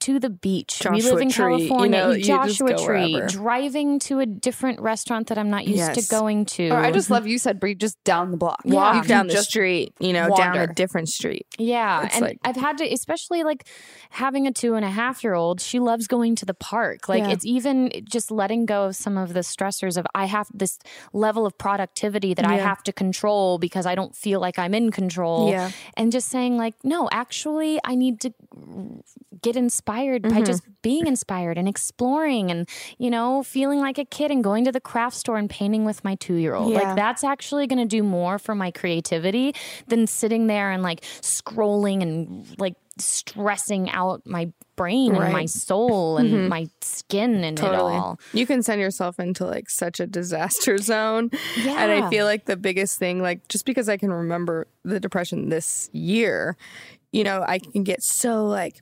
to 0.00 0.18
the 0.18 0.30
beach. 0.30 0.82
we 0.90 1.02
live 1.02 1.20
in 1.20 1.30
Tree, 1.30 1.68
California. 1.68 2.08
you 2.10 2.16
just 2.22 2.58
Joshua 2.58 2.76
Tree, 2.76 3.14
wherever. 3.14 3.28
driving 3.28 3.98
to 4.00 4.20
a 4.20 4.26
different 4.26 4.80
restaurant 4.80 5.28
that 5.28 5.38
I'm 5.38 5.50
not 5.50 5.66
used 5.66 5.78
Yes. 5.78 6.06
to 6.08 6.10
going 6.10 6.44
to. 6.46 6.68
Or 6.70 6.76
I 6.78 6.90
just 6.90 7.10
love 7.10 7.26
you 7.26 7.38
said 7.38 7.60
Bri 7.60 7.74
just 7.74 8.02
down 8.04 8.30
the 8.30 8.36
block. 8.36 8.60
Walk 8.64 8.94
You 8.96 9.00
can 9.02 9.08
down 9.08 9.26
the 9.28 9.36
street, 9.42 9.92
you 10.00 10.12
know, 10.12 10.34
down 10.36 10.56
a 10.56 10.66
different 10.66 11.08
street. 11.08 11.46
Yeah. 11.58 12.06
It's 12.06 12.14
and 12.16 12.22
like- 12.24 12.38
I've 12.44 12.56
had 12.56 12.78
to, 12.78 12.92
especially 12.92 13.42
like 13.42 13.66
having 14.10 14.46
a 14.46 14.52
two 14.52 14.74
and 14.74 14.84
a 14.84 14.90
half 14.90 15.22
year 15.24 15.34
old, 15.34 15.60
she 15.60 15.78
loves 15.78 16.06
going 16.06 16.34
to 16.36 16.46
the 16.46 16.54
park. 16.54 17.08
Like 17.08 17.24
Yeah. 17.24 17.30
it's 17.30 17.44
even 17.46 17.90
just 18.04 18.30
letting 18.30 18.66
go 18.66 18.84
of 18.86 18.96
some 18.96 19.16
of 19.16 19.32
the 19.34 19.40
stressors 19.40 19.96
of 19.96 20.06
I 20.14 20.26
have 20.26 20.48
this 20.52 20.78
level 21.12 21.46
of 21.46 21.56
productivity 21.58 22.34
that 22.34 22.46
I 22.46 22.56
have 22.56 22.82
to 22.84 22.92
control 22.92 23.58
because 23.58 23.86
I 23.86 23.94
don't 23.94 24.14
feel 24.16 24.40
like 24.40 24.58
I'm 24.58 24.74
in 24.74 24.90
control. 24.90 25.50
Yeah. 25.50 25.70
And 25.96 26.10
just 26.12 26.28
saying, 26.28 26.56
like, 26.56 26.74
no, 26.84 27.08
actually, 27.12 27.78
I 27.84 27.94
need 27.94 28.20
to 28.20 28.32
get 29.42 29.56
inspired 29.60 30.22
Mm-hmm. 30.24 30.34
by 30.38 30.42
just 30.42 30.62
being 30.82 31.06
inspired 31.06 31.56
and 31.56 31.68
exploring 31.68 32.50
and, 32.50 32.68
you 32.98 33.10
know, 33.10 33.44
feeling 33.44 33.78
like 33.78 33.96
a 33.98 34.04
kid 34.04 34.32
and 34.32 34.42
going 34.42 34.64
to 34.64 34.72
the 34.72 34.80
craft 34.80 35.14
store 35.16 35.36
and 35.36 35.48
painting 35.48 35.84
with 35.84 36.02
my 36.02 36.16
two 36.16 36.34
year 36.34 36.54
old. 36.56 36.72
Like, 36.72 36.96
that's 36.96 37.22
actually 37.22 37.68
going 37.68 37.78
to 37.78 37.84
do 37.84 38.02
more 38.02 38.38
for 38.40 38.54
my 38.56 38.72
creativity 38.72 39.54
than 39.86 40.08
sitting 40.08 40.48
there 40.48 40.72
and 40.72 40.82
like 40.82 41.02
scrolling 41.22 42.02
and 42.02 42.46
like 42.58 42.74
stressing 42.98 43.88
out 43.90 44.22
my 44.26 44.50
brain 44.76 45.10
and 45.14 45.18
my 45.20 45.24
Right. 45.32 45.34
Mm-hmm. 45.44 45.46
soul 45.46 46.16
and 46.18 46.48
my 46.48 46.68
skin 46.80 47.44
and 47.44 47.58
it 47.58 47.64
all. 47.64 48.18
You 48.32 48.46
can 48.46 48.62
send 48.62 48.80
yourself 48.80 49.18
into 49.20 49.46
like 49.46 49.68
such 49.70 50.00
a 50.00 50.06
disaster 50.06 50.76
zone. 50.92 51.30
Yeah. 51.62 51.82
And 51.82 51.92
I 52.04 52.10
feel 52.10 52.24
like 52.26 52.46
the 52.46 52.56
biggest 52.56 52.98
thing, 52.98 53.22
like 53.22 53.46
just 53.48 53.64
because 53.64 53.88
I 53.88 53.96
can 53.96 54.12
remember 54.12 54.66
the 54.84 54.98
depression 55.00 55.48
this 55.50 55.88
year, 55.92 56.56
you 57.12 57.24
know, 57.24 57.44
I 57.46 57.58
can 57.58 57.84
get 57.84 58.02
so 58.02 58.46
like, 58.46 58.80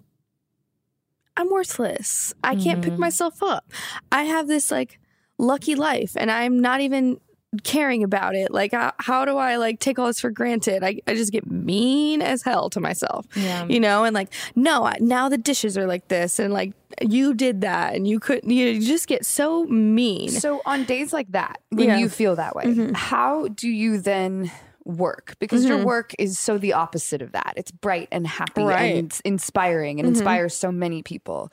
I'm 1.38 1.48
worthless. 1.50 2.34
I 2.44 2.56
can't 2.56 2.82
pick 2.82 2.98
myself 2.98 3.42
up. 3.42 3.64
I 4.12 4.24
have 4.24 4.46
this 4.48 4.70
like 4.70 4.98
lucky 5.38 5.74
life 5.76 6.12
and 6.16 6.30
I'm 6.30 6.60
not 6.60 6.80
even 6.80 7.20
caring 7.64 8.02
about 8.02 8.34
it. 8.34 8.50
Like, 8.50 8.72
how, 8.72 8.92
how 8.98 9.24
do 9.24 9.38
I 9.38 9.56
like 9.56 9.80
take 9.80 9.98
all 9.98 10.06
this 10.08 10.20
for 10.20 10.30
granted? 10.30 10.84
I, 10.84 11.00
I 11.06 11.14
just 11.14 11.32
get 11.32 11.50
mean 11.50 12.20
as 12.20 12.42
hell 12.42 12.68
to 12.70 12.80
myself, 12.80 13.24
Yeah. 13.34 13.64
you 13.66 13.80
know, 13.80 14.04
and 14.04 14.12
like, 14.14 14.30
no, 14.54 14.84
I, 14.84 14.96
now 15.00 15.30
the 15.30 15.38
dishes 15.38 15.78
are 15.78 15.86
like 15.86 16.08
this 16.08 16.38
and 16.38 16.52
like 16.52 16.72
you 17.00 17.32
did 17.32 17.62
that 17.62 17.94
and 17.94 18.06
you 18.06 18.20
couldn't, 18.20 18.50
you, 18.50 18.66
you 18.66 18.86
just 18.86 19.06
get 19.06 19.24
so 19.24 19.64
mean. 19.64 20.28
So 20.28 20.60
on 20.66 20.84
days 20.84 21.12
like 21.14 21.30
that, 21.32 21.60
when 21.70 21.88
Yeah. 21.88 21.98
you 21.98 22.08
feel 22.10 22.36
that 22.36 22.54
way, 22.54 22.64
Mhm. 22.64 22.94
how 22.94 23.48
do 23.48 23.68
you 23.68 23.98
then 23.98 24.50
work? 24.88 25.36
Because 25.38 25.64
your 25.64 25.78
Mhm. 25.78 25.84
work 25.84 26.14
is 26.18 26.38
so 26.38 26.58
the 26.58 26.72
opposite 26.72 27.22
of 27.22 27.30
that. 27.32 27.52
It's 27.56 27.70
bright 27.70 28.08
and 28.10 28.26
happy 28.26 28.62
Right. 28.64 28.96
and 28.96 29.06
it's 29.06 29.20
inspiring 29.20 30.00
and 30.00 30.06
Mhm. 30.08 30.12
inspires 30.16 30.54
so 30.54 30.72
many 30.72 31.02
people. 31.04 31.52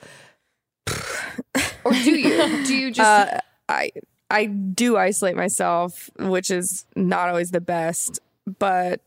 or 1.84 1.92
do 1.92 2.12
you? 2.16 2.64
Do 2.64 2.74
you 2.74 2.90
just 2.90 3.08
uh, 3.32 3.38
I 3.68 3.92
I 4.30 4.46
do 4.46 4.96
isolate 4.96 5.36
myself, 5.36 6.10
which 6.18 6.50
is 6.50 6.84
not 6.96 7.28
always 7.28 7.50
the 7.50 7.60
best, 7.60 8.18
but 8.58 9.00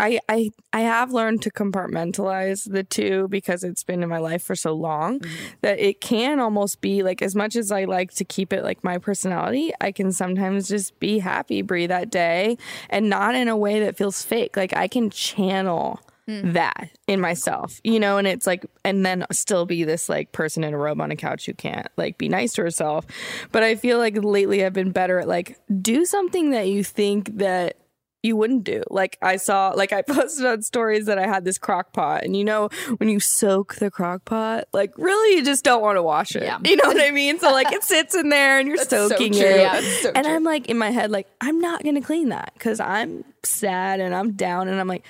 I 0.00 0.18
I 0.28 0.50
I 0.72 0.80
have 0.80 1.12
learned 1.12 1.42
to 1.42 1.50
compartmentalize 1.50 2.70
the 2.70 2.82
two 2.82 3.28
because 3.28 3.62
it's 3.62 3.84
been 3.84 4.02
in 4.02 4.08
my 4.08 4.18
life 4.18 4.42
for 4.42 4.56
so 4.56 4.72
long 4.72 5.20
mm-hmm. 5.20 5.54
that 5.60 5.78
it 5.78 6.00
can 6.00 6.40
almost 6.40 6.80
be 6.80 7.02
like 7.02 7.20
as 7.20 7.36
much 7.36 7.54
as 7.54 7.70
I 7.70 7.84
like 7.84 8.12
to 8.14 8.24
keep 8.24 8.52
it 8.52 8.64
like 8.64 8.82
my 8.82 8.98
personality, 8.98 9.72
I 9.80 9.92
can 9.92 10.10
sometimes 10.12 10.68
just 10.68 10.98
be 10.98 11.18
happy 11.18 11.62
Bri 11.62 11.86
that 11.86 12.10
day 12.10 12.56
and 12.88 13.10
not 13.10 13.34
in 13.34 13.48
a 13.48 13.56
way 13.56 13.80
that 13.80 13.96
feels 13.96 14.22
fake. 14.22 14.56
Like 14.56 14.74
I 14.74 14.88
can 14.88 15.10
channel 15.10 16.00
mm-hmm. 16.30 16.52
that 16.52 16.90
in 17.06 17.20
myself, 17.20 17.80
you 17.84 18.00
know, 18.00 18.18
and 18.18 18.26
it's 18.26 18.46
like, 18.46 18.64
and 18.84 19.04
then 19.04 19.26
still 19.32 19.66
be 19.66 19.84
this 19.84 20.08
like 20.08 20.32
person 20.32 20.64
in 20.64 20.72
a 20.72 20.78
robe 20.78 21.00
on 21.00 21.10
a 21.10 21.16
couch 21.16 21.46
who 21.46 21.52
can't 21.52 21.88
like 21.96 22.18
be 22.18 22.28
nice 22.28 22.54
to 22.54 22.62
herself. 22.62 23.06
But 23.52 23.62
I 23.62 23.74
feel 23.74 23.98
like 23.98 24.16
lately 24.22 24.64
I've 24.64 24.72
been 24.72 24.92
better 24.92 25.18
at 25.18 25.28
like 25.28 25.58
do 25.82 26.04
something 26.04 26.50
that 26.50 26.68
you 26.68 26.84
think 26.84 27.38
that 27.38 27.76
you 28.22 28.36
wouldn't 28.36 28.64
do. 28.64 28.82
Like 28.90 29.16
I 29.22 29.36
saw, 29.36 29.70
like 29.74 29.92
I 29.92 30.02
posted 30.08 30.44
on 30.46 30.62
stories 30.62 31.06
that 31.06 31.18
I 31.18 31.26
had 31.26 31.44
this 31.44 31.58
crock 31.58 31.92
pot, 31.92 32.22
and 32.24 32.36
you 32.36 32.44
know 32.44 32.68
when 32.98 33.08
you 33.08 33.20
soak 33.20 33.76
the 33.76 33.90
crock 33.90 34.24
pot, 34.24 34.64
like 34.72 34.92
really 34.98 35.36
you 35.36 35.44
just 35.44 35.64
don't 35.64 35.82
want 35.82 35.96
to 35.96 36.02
wash 36.02 36.36
it. 36.36 36.42
Yeah. 36.42 36.58
You 36.64 36.76
know 36.76 36.86
what 36.88 37.00
I 37.00 37.10
mean? 37.12 37.38
So 37.38 37.50
like 37.52 37.72
it 37.72 37.82
sits 37.82 38.14
in 38.14 38.28
there 38.28 38.58
and 38.58 38.68
you're 38.68 38.76
That's 38.76 38.90
soaking 38.90 39.32
true. 39.32 39.42
it. 39.42 39.60
Yeah, 39.60 39.80
so 40.02 40.12
and 40.14 40.26
true. 40.26 40.34
I'm 40.34 40.44
like 40.44 40.68
in 40.68 40.76
my 40.78 40.90
head, 40.90 41.10
like 41.10 41.28
I'm 41.40 41.60
not 41.60 41.82
gonna 41.82 42.02
clean 42.02 42.28
that 42.30 42.52
because 42.54 42.80
I'm 42.80 43.24
sad 43.42 44.00
and 44.00 44.14
I'm 44.14 44.32
down, 44.32 44.68
and 44.68 44.78
I'm 44.80 44.88
like 44.88 45.04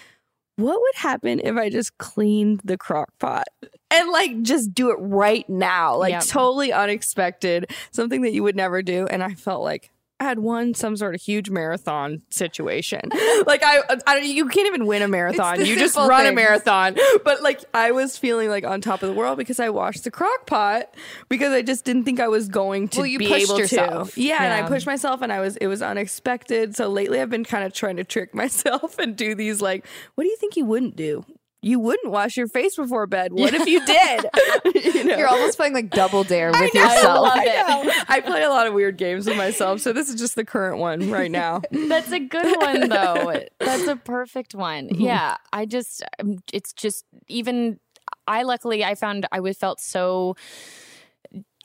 what 0.57 0.79
would 0.79 0.95
happen 0.97 1.41
if 1.43 1.57
I 1.57 1.71
just 1.71 1.97
cleaned 1.97 2.61
the 2.65 2.77
crock 2.77 3.09
pot 3.19 3.47
and 3.91 4.11
like 4.11 4.43
just 4.43 4.75
do 4.75 4.91
it 4.91 4.97
right 5.01 5.49
now? 5.49 5.97
Like 5.97 6.11
Yep. 6.13 6.25
totally 6.25 6.71
unexpected, 6.71 7.71
something 7.93 8.21
that 8.23 8.35
you 8.35 8.43
would 8.43 8.57
never 8.57 8.83
do. 8.83 9.07
And 9.07 9.23
I 9.23 9.33
felt 9.33 9.63
like 9.63 9.91
had 10.21 10.39
won 10.39 10.75
some 10.75 10.97
sort 10.97 11.15
of 11.15 11.21
huge 11.23 11.51
marathon 11.51 12.23
situation. 12.31 13.01
like 13.47 13.63
I, 13.65 13.79
I 14.07 14.15
don't- 14.15 14.27
you 14.27 14.47
can't 14.49 14.67
even 14.67 14.87
win 14.87 15.03
a 15.03 15.09
marathon. 15.09 15.65
You 15.65 15.77
just 15.77 15.97
run 15.97 16.27
a 16.27 16.33
marathon. 16.33 16.97
But 17.25 17.43
like 17.43 17.65
I 17.75 17.91
was 17.93 18.19
feeling 18.19 18.49
like 18.51 18.65
on 18.65 18.81
top 18.81 19.03
of 19.03 19.09
the 19.09 19.15
world 19.15 19.39
because 19.39 19.59
I 19.59 19.71
washed 19.71 20.05
the 20.05 20.11
crock 20.11 20.47
pot 20.47 20.95
because 21.29 21.53
I 21.53 21.63
just 21.63 21.85
didn't 21.85 22.05
think 22.05 22.21
I 22.21 22.29
was 22.29 22.49
going 22.49 22.89
to 22.89 22.99
Well, 22.99 23.07
you 23.07 23.19
be 23.19 23.29
pushed 23.29 23.51
able 23.51 23.59
yourself. 23.59 24.15
to. 24.15 24.21
Yeah, 24.23 24.43
and 24.43 24.53
I 24.65 24.69
pushed 24.69 24.87
myself 24.87 25.23
and 25.23 25.33
I 25.33 25.41
was 25.41 25.57
it 25.57 25.67
was 25.67 25.83
unexpected. 25.83 26.77
So 26.77 26.89
lately 26.89 27.21
I've 27.21 27.31
been 27.31 27.45
kind 27.45 27.65
of 27.65 27.73
trying 27.73 27.97
to 27.97 28.05
trick 28.05 28.35
myself 28.35 28.99
and 28.99 29.17
do 29.17 29.35
these 29.35 29.61
like, 29.63 29.87
what 30.15 30.25
do 30.25 30.31
you 30.31 30.37
think 30.37 30.57
you 30.57 30.65
wouldn't 30.65 30.97
do? 30.97 31.25
You 31.63 31.79
wouldn't 31.79 32.11
wash 32.11 32.37
your 32.37 32.49
face 32.49 32.77
before 32.77 33.07
bed. 33.07 33.33
What 33.33 33.53
if 33.53 33.67
you 33.67 33.85
did? 33.85 34.27
you 34.95 35.05
know? 35.05 35.17
you're 35.19 35.29
almost 35.29 35.59
playing 35.59 35.75
like 35.75 35.91
double 35.91 36.25
dare 36.25 36.51
with 36.51 36.57
I 36.57 36.71
know, 36.73 36.85
yourself? 36.85 37.29
I. 37.33 38.05
I 38.09 38.21
play 38.21 38.43
a 38.43 38.49
lot 38.49 38.67
of 38.67 38.73
weird 38.73 38.97
games 38.97 39.27
with 39.27 39.37
myself, 39.37 39.81
so 39.81 39.93
this 39.93 40.09
is 40.09 40.15
just 40.15 40.37
the 40.37 40.45
current 40.45 40.79
one 40.79 41.11
right 41.11 41.31
now. 41.31 41.61
That's 41.71 42.13
a 42.13 42.19
good 42.19 42.57
one, 42.61 42.89
though. 42.89 43.35
That's 43.59 43.87
a 43.87 43.97
perfect 43.97 44.55
one. 44.55 44.89
Mm-hmm. 44.89 45.03
Yeah, 45.03 45.37
I 45.53 45.67
just, 45.67 46.03
um, 46.19 46.39
it's 46.53 46.73
just 46.73 47.05
even. 47.29 47.79
I 48.27 48.43
luckily 48.43 48.85
I 48.85 48.95
found 48.95 49.27
I 49.33 49.41
was 49.41 49.57
felt 49.57 49.81
so 49.81 50.37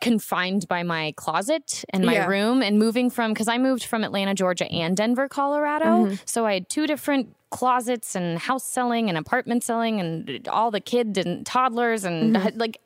confined 0.05 0.67
by 0.67 0.83
my 0.83 1.13
closet 1.17 1.83
and 1.89 2.05
my 2.05 2.13
Yeah. 2.13 2.27
room 2.27 2.61
and 2.61 2.77
moving 2.77 3.09
from 3.09 3.33
because 3.33 3.47
I 3.47 3.57
moved 3.57 3.83
from 3.83 4.03
Atlanta, 4.03 4.33
Georgia 4.35 4.67
and 4.71 4.95
Denver, 4.95 5.27
Colorado. 5.27 5.85
Mm-hmm. 5.85 6.15
So 6.25 6.45
I 6.45 6.53
had 6.53 6.69
two 6.69 6.85
different 6.85 7.35
closets 7.49 8.15
and 8.15 8.37
house 8.37 8.63
selling 8.63 9.09
and 9.09 9.17
apartment 9.17 9.63
selling 9.63 9.99
and 9.99 10.47
all 10.47 10.69
the 10.69 10.79
kid 10.79 11.17
and 11.17 11.45
toddlers 11.45 12.03
and 12.03 12.33
like 12.55 12.77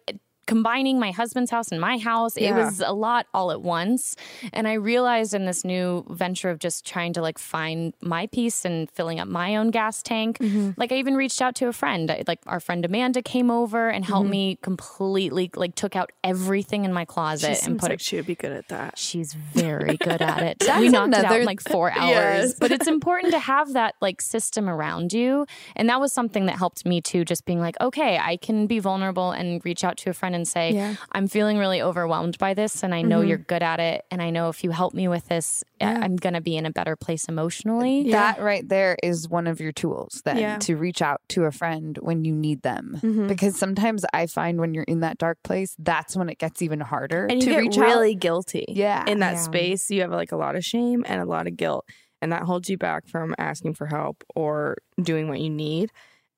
combining 0.50 1.00
my 1.00 1.12
husband's 1.12 1.52
house 1.52 1.70
and 1.72 1.80
my 1.80 1.98
house. 1.98 2.36
It 2.36 2.50
Mm-hmm. 2.50 2.58
Was 2.66 2.80
a 2.82 2.92
lot 2.94 3.28
all 3.34 3.52
at 3.52 3.62
once. 3.62 4.16
And 4.54 4.68
I 4.68 4.74
realized 4.74 5.34
in 5.36 5.46
this 5.46 5.64
new 5.64 6.04
venture 6.10 6.50
of 6.50 6.58
just 6.60 6.86
trying 6.86 7.14
to 7.14 7.22
like 7.22 7.38
find 7.38 7.94
my 8.02 8.26
peace 8.28 8.66
and 8.66 8.90
filling 8.92 9.20
up 9.20 9.28
my 9.28 9.56
own 9.56 9.70
gas 9.70 10.02
tank, 10.02 10.40
Mm-hmm. 10.40 10.72
like 10.78 10.92
I 10.92 10.96
even 10.96 11.16
reached 11.16 11.42
out 11.42 11.54
to 11.56 11.68
a 11.68 11.74
friend. 11.74 12.10
I, 12.10 12.24
like 12.28 12.40
our 12.48 12.60
friend 12.60 12.84
Amanda 12.84 13.22
came 13.22 13.50
over 13.52 13.90
and 13.90 14.04
helped 14.04 14.26
Mm-hmm. 14.26 14.32
me 14.32 14.58
completely 14.62 15.52
like 15.56 15.76
took 15.76 15.96
out 15.96 16.12
everything 16.24 16.84
in 16.86 16.92
my 16.94 17.06
closet 17.06 17.64
and 17.66 17.80
put 17.80 17.92
it 17.92 18.02
she 18.02 18.16
would 18.16 18.26
be 18.26 18.36
good 18.36 18.52
at 18.52 18.68
that. 18.70 18.98
She's 18.98 19.34
very 19.34 19.98
good 19.98 20.22
at 20.22 20.42
it. 20.44 20.58
We 20.80 20.90
knocked 20.90 21.14
it 21.16 21.26
out 21.26 21.40
in 21.40 21.46
like 21.46 21.62
four 21.62 21.92
hours. 22.04 22.10
Yes. 22.10 22.54
But 22.60 22.72
it's 22.72 22.88
important 22.88 23.34
to 23.34 23.40
have 23.40 23.74
that 23.74 23.96
like 24.02 24.22
system 24.22 24.70
around 24.70 25.14
you. 25.14 25.46
And 25.76 25.88
that 25.90 26.00
was 26.00 26.12
something 26.14 26.46
that 26.48 26.58
helped 26.58 26.86
me 26.86 27.02
too, 27.02 27.24
just 27.26 27.46
being 27.46 27.60
like, 27.60 27.76
okay, 27.82 28.18
I 28.18 28.38
can 28.38 28.66
be 28.68 28.80
vulnerable 28.80 29.32
and 29.32 29.64
reach 29.66 29.84
out 29.84 29.98
to 29.98 30.10
a 30.10 30.14
friend 30.14 30.34
and 30.40 30.48
say, 30.48 30.72
Yeah. 30.72 30.96
I'm 31.12 31.28
feeling 31.28 31.58
really 31.58 31.82
overwhelmed 31.82 32.38
by 32.38 32.54
this 32.54 32.84
and 32.84 32.94
I 32.96 33.02
know 33.02 33.22
you're 33.22 33.38
good 33.38 33.62
at 33.64 33.80
it. 33.80 34.06
And 34.12 34.22
I 34.22 34.30
know 34.30 34.50
if 34.50 34.64
you 34.64 34.72
help 34.72 34.94
me 34.94 35.08
with 35.08 35.28
this, 35.28 35.64
I- 35.82 35.96
I'm 35.96 36.16
going 36.16 36.34
to 36.34 36.42
be 36.42 36.56
in 36.58 36.66
a 36.66 36.72
better 36.72 36.96
place 36.96 37.26
emotionally. 37.26 38.12
That 38.12 38.42
right 38.42 38.68
there 38.68 38.98
is 39.04 39.28
one 39.30 39.48
of 39.48 39.60
your 39.60 39.72
tools 39.72 40.22
then 40.26 40.38
Yeah. 40.38 40.58
to 40.60 40.76
reach 40.76 41.02
out 41.02 41.22
to 41.30 41.44
a 41.46 41.52
friend 41.52 41.98
when 42.02 42.26
you 42.26 42.34
need 42.34 42.62
them. 42.62 43.00
Mm-hmm. 43.02 43.28
Because 43.28 43.56
sometimes 43.58 44.06
I 44.14 44.26
find 44.28 44.60
when 44.60 44.74
you're 44.74 44.84
in 44.86 45.02
that 45.02 45.18
dark 45.18 45.38
place, 45.44 45.76
that's 45.80 46.16
when 46.16 46.30
it 46.30 46.38
gets 46.40 46.62
even 46.62 46.80
harder 46.80 47.26
And 47.26 47.42
you 47.42 47.50
to 47.50 47.52
get 47.52 47.58
reach 47.60 47.78
really 47.78 48.14
out. 48.16 48.20
guilty. 48.20 48.66
Yeah. 48.70 49.04
In 49.08 49.20
that 49.20 49.34
Yeah. 49.34 49.42
space, 49.42 49.92
you 49.92 50.02
have 50.02 50.12
like 50.12 50.32
a 50.32 50.38
lot 50.38 50.56
of 50.56 50.64
shame 50.66 51.04
and 51.08 51.22
a 51.22 51.26
lot 51.26 51.48
of 51.48 51.58
guilt. 51.58 51.86
And 52.22 52.32
that 52.34 52.44
holds 52.44 52.70
you 52.70 52.78
back 52.78 53.08
from 53.08 53.34
asking 53.38 53.76
for 53.76 53.86
help 53.88 54.24
or 54.36 54.78
doing 55.02 55.30
what 55.30 55.40
you 55.40 55.50
need. 55.50 55.92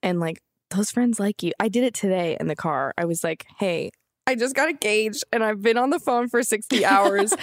And 0.04 0.20
like 0.20 0.42
those 0.72 0.92
friends 0.92 1.20
like 1.20 1.44
you. 1.44 1.52
I 1.60 1.70
did 1.70 1.84
it 1.84 1.94
today 1.94 2.36
in 2.40 2.48
the 2.48 2.56
car. 2.56 2.94
I 2.98 3.06
was 3.06 3.24
like, 3.24 3.46
hey, 3.60 3.92
I 4.28 4.36
just 4.36 4.56
got 4.56 4.70
engaged 4.70 5.24
and 5.32 5.44
I've 5.44 5.62
been 5.62 5.78
on 5.78 5.90
the 5.90 6.00
phone 6.00 6.28
for 6.30 6.42
60 6.44 6.86
hours. 6.96 7.34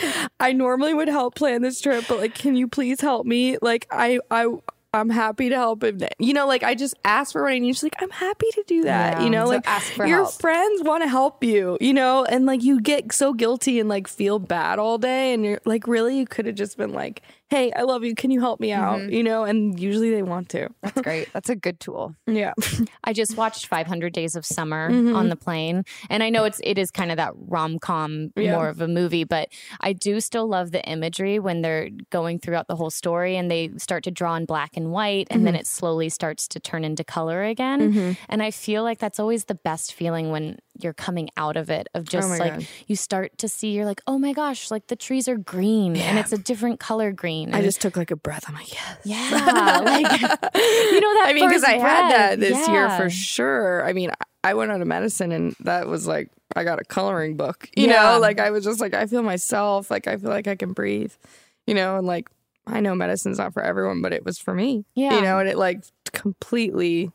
I 0.40 0.52
normally 0.52 0.94
would 0.94 1.08
help 1.08 1.34
plan 1.34 1.62
this 1.62 1.80
trip, 1.80 2.04
but 2.08 2.18
like, 2.18 2.34
can 2.34 2.56
you 2.56 2.68
please 2.68 3.00
help 3.00 3.26
me? 3.26 3.58
Like, 3.60 3.86
I, 3.90 4.20
I, 4.30 4.46
I'm 4.94 5.10
happy 5.10 5.50
to 5.50 5.54
help 5.56 5.84
him. 5.84 6.00
You 6.18 6.32
know, 6.32 6.46
like 6.46 6.62
I 6.62 6.74
just 6.74 6.94
asked 7.04 7.32
for 7.32 7.42
what 7.42 7.52
I 7.52 7.58
need. 7.58 7.74
She's 7.74 7.82
like, 7.82 8.00
I'm 8.00 8.10
happy 8.10 8.46
to 8.52 8.64
do 8.66 8.84
that. 8.84 9.18
Yeah. 9.18 9.24
You 9.24 9.30
know, 9.30 9.44
So 9.44 9.50
like 9.50 9.68
ask 9.68 9.92
for 9.92 10.06
your 10.06 10.22
help. 10.22 10.32
friends 10.40 10.82
want 10.82 11.02
to 11.02 11.08
help 11.08 11.44
you, 11.44 11.76
you 11.80 11.92
know, 11.92 12.24
and 12.24 12.46
like 12.46 12.62
you 12.62 12.80
get 12.80 13.12
so 13.12 13.34
guilty 13.34 13.80
and 13.80 13.88
like 13.88 14.08
feel 14.08 14.38
bad 14.38 14.78
all 14.78 14.96
day. 14.96 15.34
And 15.34 15.44
you're 15.44 15.60
like, 15.66 15.86
really, 15.86 16.16
you 16.18 16.26
could 16.26 16.46
have 16.46 16.54
just 16.54 16.78
been 16.78 16.92
like, 16.94 17.22
hey, 17.50 17.72
I 17.72 17.82
love 17.82 18.04
you. 18.04 18.14
Can 18.14 18.30
you 18.30 18.40
help 18.40 18.60
me 18.60 18.72
out? 18.72 18.98
Mm-hmm. 18.98 19.10
You 19.12 19.22
know, 19.22 19.44
and 19.44 19.78
usually 19.80 20.10
they 20.10 20.22
want 20.22 20.48
to. 20.50 20.68
That's 20.82 21.00
great. 21.00 21.32
That's 21.32 21.48
a 21.48 21.56
good 21.56 21.80
tool. 21.80 22.14
Yeah. 22.26 22.52
I 23.04 23.12
just 23.12 23.36
watched 23.36 23.66
500 23.66 24.12
Days 24.12 24.34
of 24.36 24.44
Summer 24.44 24.90
Mm-hmm. 24.90 25.14
on 25.16 25.28
the 25.28 25.36
plane, 25.36 25.84
and 26.10 26.22
I 26.22 26.30
know 26.30 26.44
it's 26.44 26.60
it 26.62 26.78
is 26.78 26.90
kind 26.90 27.10
of 27.10 27.16
that 27.16 27.32
rom 27.36 27.78
com 27.78 28.32
Yeah. 28.36 28.52
more 28.56 28.68
of 28.68 28.80
a 28.80 28.88
movie, 28.88 29.24
but 29.24 29.48
I 29.80 29.92
do 29.92 30.20
still 30.20 30.46
love 30.46 30.70
the 30.72 30.84
imagery 30.88 31.38
when 31.38 31.62
they're 31.62 31.88
going 32.10 32.38
throughout 32.38 32.68
the 32.68 32.76
whole 32.76 32.90
story 32.90 33.36
and 33.36 33.50
they 33.50 33.70
start 33.78 34.04
to 34.04 34.10
draw 34.10 34.34
in 34.36 34.44
black 34.44 34.76
and 34.76 34.90
white, 34.92 35.26
and 35.30 35.46
then 35.46 35.54
Mm-hmm. 35.54 35.60
it 35.60 35.66
slowly 35.66 36.08
starts 36.10 36.46
to 36.48 36.60
turn 36.60 36.84
into 36.84 37.02
color 37.04 37.42
again. 37.44 38.16
And 38.28 38.42
I 38.42 38.50
feel 38.50 38.82
like 38.82 38.98
that's 38.98 39.18
always 39.18 39.44
the 39.46 39.54
best 39.54 39.94
feeling 39.94 40.30
when 40.30 40.58
you're 40.80 40.92
coming 40.94 41.28
out 41.36 41.56
of 41.56 41.70
it 41.70 41.88
of 41.94 42.02
oh 42.02 42.04
just 42.04 42.28
Oh 42.28 42.36
like 42.38 42.52
God. 42.54 42.66
you 42.86 42.96
start 42.96 43.36
to 43.38 43.48
see 43.48 43.72
you're 43.72 43.84
like 43.84 44.00
oh 44.06 44.18
my 44.18 44.32
gosh 44.32 44.70
like 44.70 44.86
the 44.86 44.96
trees 44.96 45.28
are 45.28 45.36
green 45.36 45.96
and 45.96 46.18
it's 46.18 46.32
a 46.32 46.38
different 46.38 46.80
color 46.80 47.12
green 47.12 47.54
I 47.54 47.62
just 47.62 47.80
took 47.80 47.96
like 47.96 48.10
a 48.10 48.16
breath. 48.16 48.44
I'm 48.48 48.54
like, 48.54 48.72
yes. 48.72 48.98
yeah 49.04 49.80
like 49.84 50.20
you 50.20 51.00
know 51.00 51.14
that 51.14 51.24
I 51.28 51.32
mean, 51.34 51.48
because 51.48 51.64
I 51.64 51.72
had 51.78 52.10
that 52.12 52.40
this 52.40 52.68
year 52.68 52.88
for 52.96 53.10
sure. 53.10 53.84
I 53.84 53.92
mean, 53.92 54.10
I- 54.10 54.14
I 54.44 54.54
went 54.54 54.70
out 54.70 54.80
of 54.80 54.86
medicine 54.86 55.32
and 55.32 55.54
that 55.60 55.88
was 55.88 56.06
like, 56.06 56.30
I 56.54 56.62
got 56.62 56.80
a 56.80 56.84
coloring 56.84 57.36
book, 57.36 57.68
you 57.76 57.88
Yeah. 57.88 58.12
know, 58.12 58.18
like 58.20 58.38
I 58.38 58.50
was 58.50 58.62
just 58.64 58.80
like, 58.80 58.94
I 58.94 59.06
feel 59.06 59.22
myself, 59.24 59.90
like 59.90 60.06
I 60.06 60.16
feel 60.16 60.30
like 60.30 60.46
I 60.46 60.54
can 60.54 60.72
breathe, 60.72 61.12
you 61.66 61.74
know, 61.74 61.96
and 61.98 62.06
like 62.06 62.30
I 62.64 62.78
know 62.80 62.94
medicine's 62.94 63.38
not 63.38 63.52
for 63.52 63.62
everyone, 63.62 64.00
but 64.00 64.12
it 64.12 64.24
was 64.24 64.38
for 64.38 64.54
me, 64.54 64.84
Yeah. 64.94 65.16
you 65.16 65.22
know, 65.22 65.40
and 65.40 65.48
it 65.48 65.58
like 65.58 65.82
completely 66.12 67.10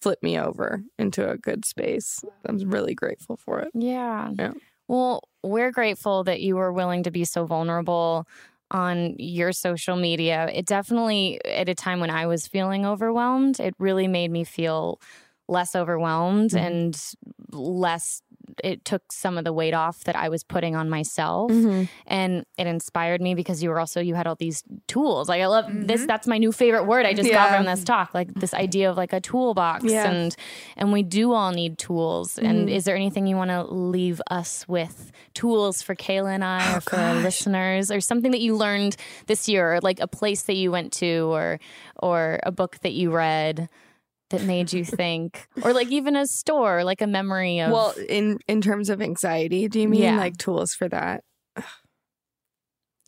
flipped 0.00 0.22
me 0.22 0.38
over 0.38 0.82
into 0.98 1.28
a 1.28 1.36
good 1.36 1.64
space. 1.64 2.24
I'm 2.46 2.58
really 2.70 2.94
grateful 2.94 3.36
for 3.36 3.60
it. 3.60 3.70
Yeah. 3.74 4.30
Yeah. 4.38 4.52
Well, 4.86 5.22
we're 5.42 5.70
grateful 5.70 6.24
that 6.24 6.40
you 6.40 6.56
were 6.56 6.72
willing 6.72 7.02
to 7.02 7.10
be 7.10 7.24
so 7.24 7.44
vulnerable 7.44 8.26
on 8.70 9.14
your 9.18 9.52
social 9.52 9.96
media. 9.96 10.48
It 10.52 10.66
definitely, 10.66 11.40
at 11.44 11.68
a 11.68 11.74
time 11.74 12.00
when 12.00 12.10
I 12.10 12.26
was 12.26 12.46
feeling 12.46 12.86
overwhelmed, 12.86 13.60
it 13.60 13.74
really 13.78 14.08
made 14.08 14.30
me 14.30 14.44
feel 14.44 15.00
less 15.48 15.74
overwhelmed 15.74 16.50
mm-hmm. 16.50 16.64
and 16.64 17.04
less 17.52 18.22
it 18.64 18.84
took 18.84 19.10
some 19.12 19.38
of 19.38 19.44
the 19.44 19.52
weight 19.52 19.74
off 19.74 20.04
that 20.04 20.16
I 20.16 20.28
was 20.28 20.42
putting 20.44 20.76
on 20.76 20.88
myself, 20.90 21.50
Mm-hmm. 21.50 21.84
and 22.06 22.44
it 22.56 22.66
inspired 22.66 23.20
me 23.20 23.34
because 23.34 23.62
you 23.62 23.70
were 23.70 23.78
also 23.80 24.00
you 24.00 24.14
had 24.14 24.26
all 24.26 24.34
these 24.36 24.62
tools. 24.86 25.28
Like 25.28 25.40
I 25.42 25.46
love 25.46 25.66
this. 25.70 26.04
That's 26.06 26.26
my 26.26 26.38
new 26.38 26.52
favorite 26.52 26.84
word. 26.84 27.06
I 27.06 27.12
just 27.14 27.30
got 27.30 27.48
Mm-hmm. 27.48 27.56
From 27.56 27.66
this 27.66 27.84
talk. 27.84 28.14
Like 28.14 28.32
this 28.34 28.52
idea 28.54 28.90
of 28.90 28.96
like 28.96 29.12
a 29.12 29.20
toolbox, 29.20 29.84
Yeah. 29.84 30.10
and 30.10 30.36
and 30.76 30.92
we 30.92 31.02
do 31.02 31.32
all 31.32 31.50
need 31.52 31.78
tools. 31.78 32.34
Mm-hmm. 32.36 32.46
And 32.46 32.70
is 32.70 32.84
there 32.84 32.96
anything 32.96 33.26
you 33.26 33.36
want 33.36 33.50
to 33.50 33.62
leave 33.64 34.20
us 34.30 34.66
with? 34.68 35.10
Tools 35.34 35.82
for 35.82 35.94
Kayla 35.94 36.34
and 36.34 36.44
I, 36.44 36.72
Oh, 36.72 36.76
or 36.78 36.80
for 36.80 36.96
our 36.96 37.14
listeners, 37.16 37.90
or 37.90 38.00
something 38.00 38.32
that 38.32 38.40
you 38.40 38.56
learned 38.56 38.96
this 39.26 39.48
year, 39.48 39.74
or 39.74 39.80
like 39.80 40.00
a 40.00 40.06
place 40.08 40.42
that 40.42 40.56
you 40.56 40.70
went 40.72 40.92
to, 40.94 41.32
or 41.32 41.60
or 42.02 42.40
a 42.42 42.50
book 42.50 42.78
that 42.80 42.92
you 42.92 43.10
read 43.10 43.68
that 44.30 44.42
made 44.42 44.72
you 44.72 44.84
think, 44.84 45.48
or 45.62 45.72
like 45.72 45.88
even 45.88 46.14
a 46.16 46.26
store, 46.26 46.84
like 46.84 47.00
a 47.00 47.06
memory 47.06 47.60
of. 47.60 47.70
Well, 47.72 47.94
in 48.08 48.38
in 48.48 48.60
terms 48.60 48.90
of 48.90 49.00
anxiety, 49.00 49.68
do 49.68 49.80
you 49.80 49.88
mean 49.88 50.02
Yeah. 50.02 50.16
like 50.18 50.36
tools 50.36 50.74
for 50.74 50.88
that? 50.88 51.24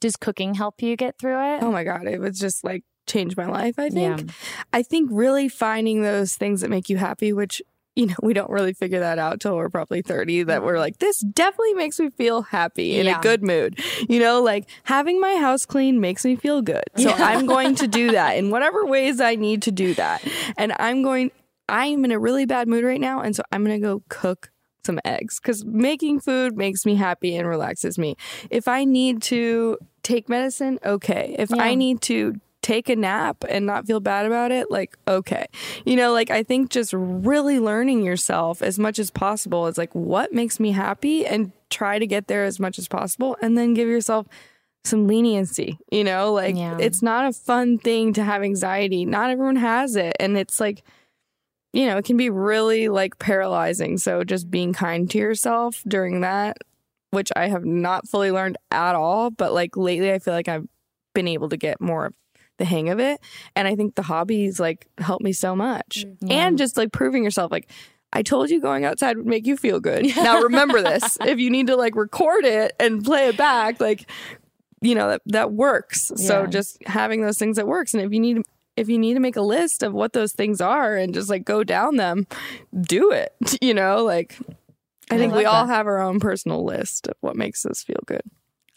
does 0.01 0.17
cooking 0.17 0.55
help 0.55 0.81
you 0.83 0.97
get 0.97 1.19
through 1.19 1.39
it? 1.57 1.63
Oh 1.63 1.71
my 1.71 1.85
god, 1.85 2.07
it 2.07 2.21
was 2.21 2.39
just 2.39 2.65
like 2.65 2.85
changed 3.07 3.37
my 3.37 3.47
life. 3.47 3.79
I 3.79 3.91
think. 3.91 4.21
Yeah. 4.21 4.33
I 4.73 4.83
think 4.83 5.11
really 5.13 5.49
finding 5.49 6.03
those 6.03 6.37
things 6.37 6.63
that 6.63 6.71
make 6.71 6.89
you 6.89 6.97
happy, 6.97 7.33
which 7.33 7.61
you 8.01 8.07
know 8.07 8.15
we 8.23 8.33
don't 8.35 8.51
really 8.51 8.73
figure 8.73 9.01
that 9.01 9.19
out 9.19 9.41
till 9.41 9.57
we're 9.57 9.69
probably 9.69 10.03
thirty. 10.03 10.43
That 10.43 10.63
we're 10.63 10.79
like, 10.79 10.99
this 10.99 11.21
definitely 11.21 11.75
makes 11.75 12.01
me 12.01 12.11
feel 12.11 12.43
happy 12.43 12.99
in 12.99 13.07
Yeah. 13.07 13.19
a 13.19 13.23
good 13.23 13.43
mood. 13.43 13.79
You 14.09 14.21
know, 14.21 14.43
like 14.43 14.69
having 14.85 15.21
my 15.21 15.37
house 15.37 15.67
clean 15.67 16.01
makes 16.01 16.25
me 16.25 16.37
feel 16.37 16.63
good. 16.63 16.85
So 16.97 17.11
I'm 17.11 17.47
going 17.47 17.75
to 17.77 17.87
do 17.87 18.13
that 18.13 18.37
in 18.39 18.51
whatever 18.51 18.87
ways 18.87 19.21
I 19.21 19.35
need 19.35 19.63
to 19.63 19.71
do 19.73 19.95
that, 19.95 20.23
and 20.57 20.73
I'm 20.79 21.03
going. 21.03 21.31
I'm 21.69 22.05
in 22.05 22.11
a 22.11 22.19
really 22.19 22.47
bad 22.47 22.67
mood 22.67 22.83
right 22.83 23.01
now, 23.01 23.21
and 23.21 23.37
so 23.37 23.45
I'm 23.53 23.65
going 23.65 23.81
to 23.81 23.87
go 23.87 24.03
cook 24.09 24.51
some 24.85 24.99
eggs 25.05 25.39
because 25.39 25.65
making 25.65 26.19
food 26.19 26.57
makes 26.57 26.85
me 26.85 26.97
happy 26.97 27.37
and 27.37 27.47
relaxes 27.47 27.97
me. 27.97 28.17
If 28.51 28.67
I 28.67 28.85
need 28.85 29.23
to 29.25 29.79
take 30.03 30.29
medicine, 30.29 30.81
okay. 30.85 31.37
If 31.39 31.53
I 31.53 31.75
need 31.77 32.01
to 32.03 32.41
take 32.63 32.89
a 32.89 32.97
nap 32.97 33.45
and 33.49 33.65
not 33.65 33.87
feel 33.87 34.01
bad 34.01 34.27
about 34.27 34.53
it, 34.53 34.71
like, 34.71 34.97
okay. 35.09 35.47
You 35.85 35.97
know, 35.97 36.13
like 36.13 36.31
I 36.31 36.43
think 36.43 36.71
just 36.71 36.93
really 36.93 37.59
learning 37.59 38.03
yourself 38.05 38.61
as 38.63 38.79
much 38.79 38.99
as 38.99 39.11
possible 39.11 39.67
is 39.67 39.79
like 39.79 39.95
what 39.95 40.33
makes 40.33 40.61
me 40.61 40.73
happy 40.73 41.27
and 41.27 41.53
try 41.71 41.99
to 41.99 42.07
get 42.07 42.27
there 42.27 42.45
as 42.45 42.61
much 42.61 42.79
as 42.79 42.87
possible 42.89 43.37
and 43.41 43.57
then 43.57 43.75
give 43.75 43.89
yourself 43.89 44.27
some 44.85 45.07
leniency, 45.07 45.79
you 45.91 46.05
know, 46.05 46.33
like 46.33 46.57
Yeah. 46.57 46.77
it's 46.81 47.03
not 47.03 47.27
a 47.29 47.33
fun 47.33 47.79
thing 47.79 48.13
to 48.15 48.25
have 48.25 48.43
anxiety. 48.43 49.05
Not 49.05 49.31
everyone 49.31 49.57
has 49.57 49.97
it. 49.97 50.17
And 50.19 50.37
it's 50.37 50.59
like, 50.61 50.83
you 51.73 51.87
know, 51.87 51.97
it 51.99 52.05
can 52.05 52.17
be 52.17 52.31
really 52.31 52.89
like 52.89 53.19
paralyzing. 53.19 53.99
So 53.99 54.25
just 54.25 54.51
being 54.51 54.73
kind 54.73 55.09
to 55.11 55.19
yourself 55.19 55.83
during 55.87 56.23
that, 56.23 56.59
which 57.11 57.31
I 57.37 57.49
have 57.49 57.65
not 57.65 58.09
fully 58.09 58.31
learned 58.33 58.57
at 58.71 58.95
all, 58.95 59.31
but 59.31 59.53
like 59.53 59.77
lately 59.77 60.13
I 60.13 60.19
feel 60.19 60.35
like 60.35 60.49
I've 60.49 60.67
been 61.15 61.29
able 61.29 61.49
to 61.51 61.57
get 61.57 61.81
more 61.81 62.07
of 62.07 62.15
the 62.61 62.65
hang 62.65 62.91
of 62.91 63.01
it. 63.01 63.21
And 63.57 63.67
I 63.67 63.75
think 63.75 63.97
the 63.97 64.03
hobbies 64.03 64.61
like 64.61 64.87
help 64.99 65.21
me 65.23 65.33
so 65.33 65.57
much. 65.57 66.07
Mm. 66.23 66.31
And 66.31 66.59
just 66.59 66.77
like 66.77 66.93
proving 66.93 67.25
yourself 67.25 67.51
like 67.51 67.69
I 68.13 68.23
told 68.23 68.51
you 68.51 68.61
going 68.61 68.85
outside 68.85 69.17
would 69.17 69.27
make 69.27 69.47
you 69.47 69.57
feel 69.57 69.81
good. 69.81 70.15
Now 70.15 70.43
remember 70.43 70.83
this. 70.83 71.19
If 71.21 71.41
you 71.41 71.51
need 71.51 71.67
to 71.69 71.77
like 71.77 71.97
record 71.97 72.45
it 72.45 72.77
and 72.79 73.05
play 73.05 73.29
it 73.29 73.37
back, 73.37 73.81
like 73.81 74.09
you 74.81 74.95
know 74.95 75.09
that 75.09 75.23
that 75.27 75.53
works. 75.53 76.13
So 76.17 76.47
just 76.47 76.79
having 76.87 77.23
those 77.23 77.39
things 77.39 77.57
that 77.57 77.67
works. 77.67 77.95
And 77.95 78.03
if 78.03 78.13
you 78.13 78.21
need 78.21 78.43
if 78.77 78.89
you 78.89 78.99
need 78.99 79.15
to 79.15 79.21
make 79.21 79.37
a 79.37 79.43
list 79.43 79.83
of 79.83 79.93
what 79.93 80.13
those 80.13 80.33
things 80.33 80.61
are 80.61 80.97
and 80.97 81.13
just 81.13 81.29
like 81.29 81.45
go 81.45 81.65
down 81.65 81.97
them, 81.97 82.27
do 82.81 83.11
it. 83.11 83.35
You 83.63 83.75
know, 83.75 84.05
like 84.05 84.37
I, 85.11 85.15
I 85.15 85.19
think 85.19 85.35
we 85.35 85.45
love 85.45 85.55
all 85.55 85.67
have 85.67 85.87
our 85.87 86.01
own 86.01 86.19
personal 86.19 86.65
list 86.65 87.09
of 87.09 87.15
what 87.21 87.37
makes 87.37 87.67
us 87.67 87.83
feel 87.83 88.01
good. 88.07 88.23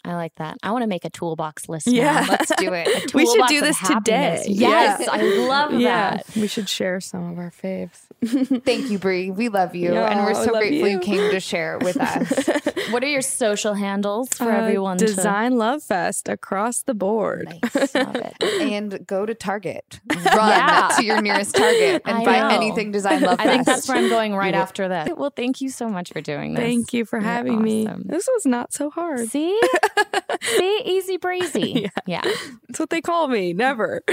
I 0.04 0.14
like 0.16 0.34
that. 0.36 0.58
I 0.62 0.70
want 0.72 0.82
to 0.82 0.86
make 0.86 1.04
a 1.06 1.10
toolbox 1.10 1.68
list. 1.68 1.86
Yeah. 1.86 2.20
now. 2.20 2.26
let's 2.28 2.52
do 2.56 2.72
it. 2.74 2.86
A 2.86 3.08
We 3.16 3.24
should 3.26 3.46
do 3.46 3.60
this 3.62 3.78
today. 3.78 4.44
Yes, 4.46 5.00
Yeah. 5.00 5.06
I 5.10 5.22
love 5.48 5.72
that. 5.80 6.26
We 6.36 6.46
should 6.46 6.68
share 6.68 7.00
some 7.00 7.32
of 7.32 7.38
our 7.38 7.50
faves. 7.50 8.00
Thank 8.64 8.90
you, 8.90 8.98
Bri. 8.98 9.30
We 9.30 9.48
love 9.48 9.74
you, 9.74 9.94
Yeah, 9.94 10.10
and 10.10 10.20
we're 10.24 10.34
so 10.34 10.50
grateful 10.52 10.88
you. 10.88 10.96
you. 10.96 10.98
came 11.00 11.30
to 11.30 11.40
share 11.40 11.76
it 11.76 11.82
with 11.84 11.96
us. 11.98 12.50
What 12.90 13.02
are 13.02 13.08
your 13.08 13.22
social 13.22 13.72
handles 13.72 14.28
for 14.34 14.52
Uh, 14.52 14.58
everyone? 14.60 14.98
to- 14.98 15.06
Design 15.06 15.56
Love 15.56 15.82
Fest 15.82 16.28
across 16.28 16.82
the 16.82 16.92
board. 16.92 17.48
Nice. 17.62 17.94
Love 17.94 18.14
it. 18.16 18.34
and 18.60 19.06
go 19.06 19.24
to 19.24 19.34
Target. 19.34 20.00
Run 20.14 20.22
Yeah. 20.24 20.90
to 20.98 21.04
your 21.04 21.22
nearest 21.22 21.56
Target 21.56 22.02
and 22.04 22.18
I 22.18 22.24
buy 22.24 22.38
know. 22.40 22.48
anything 22.48 22.92
Design 22.92 23.22
Love 23.22 23.38
Fest. 23.38 23.48
I 23.48 23.52
think 23.52 23.64
that's 23.66 23.88
where 23.88 23.96
I'm 23.96 24.10
going 24.10 24.36
right 24.36 24.54
after 24.54 24.86
this. 24.88 25.08
Well, 25.16 25.32
thank 25.34 25.62
you 25.62 25.70
so 25.70 25.88
much 25.88 26.12
for 26.12 26.20
doing 26.20 26.52
this. 26.54 26.62
Thank 26.62 26.92
you 26.92 27.06
for 27.06 27.18
You're 27.18 27.28
having 27.28 27.62
me. 27.62 27.88
This 28.04 28.28
was 28.32 28.44
not 28.44 28.74
so 28.74 28.90
hard. 28.90 29.28
See? 29.30 29.58
See? 30.42 30.82
Easy 30.84 31.16
breezy. 31.16 31.90
yeah. 32.06 32.22
That's 32.68 32.80
what 32.80 32.90
they 32.90 33.00
call 33.00 33.28
me. 33.28 33.52
Never. 33.52 34.02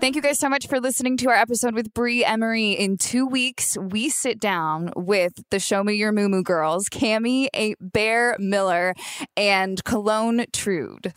Thank 0.00 0.16
you 0.16 0.22
guys 0.22 0.38
so 0.38 0.50
much 0.50 0.66
for 0.66 0.80
listening 0.80 1.16
to 1.16 1.30
our 1.30 1.34
episode 1.34 1.74
with 1.74 1.94
Bri 1.94 2.22
Emery. 2.26 2.72
In 2.72 2.98
two 2.98 3.26
weeks, 3.26 3.78
we 3.78 4.10
sit 4.10 4.38
down 4.38 4.90
with 4.94 5.32
the 5.50 5.58
Show 5.58 5.82
Me 5.82 5.94
Your 5.94 6.12
Mumu 6.12 6.44
girls, 6.44 6.90
Cami 6.90 7.48
A- 7.54 7.74
Bear 7.80 8.36
Miller 8.38 8.94
and 9.34 9.82
Cologne 9.84 10.44
Trude. 10.52 11.14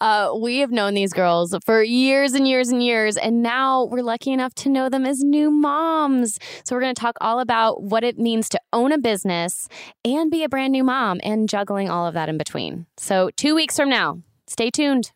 Uh, 0.00 0.32
we 0.40 0.58
have 0.58 0.70
known 0.70 0.94
these 0.94 1.12
girls 1.12 1.52
for 1.64 1.82
years 1.82 2.32
and 2.34 2.46
years 2.46 2.68
and 2.68 2.80
years, 2.80 3.16
and 3.16 3.42
now 3.42 3.84
we're 3.84 4.02
lucky 4.02 4.30
enough 4.30 4.54
to 4.54 4.68
know 4.68 4.88
them 4.88 5.04
as 5.04 5.18
new 5.24 5.50
moms. 5.50 6.38
So, 6.64 6.76
we're 6.76 6.82
going 6.82 6.94
to 6.94 7.00
talk 7.00 7.16
all 7.20 7.40
about 7.40 7.82
what 7.82 8.04
it 8.04 8.18
means 8.18 8.48
to 8.50 8.60
own 8.72 8.92
a 8.92 8.98
business 8.98 9.68
and 10.04 10.30
be 10.30 10.44
a 10.44 10.48
brand 10.48 10.70
new 10.70 10.84
mom 10.84 11.18
and 11.24 11.48
juggling 11.48 11.90
all 11.90 12.06
of 12.06 12.14
that 12.14 12.28
in 12.28 12.38
between. 12.38 12.86
So, 12.96 13.30
two 13.36 13.56
weeks 13.56 13.76
from 13.76 13.88
now, 13.88 14.20
stay 14.46 14.70
tuned. 14.70 15.10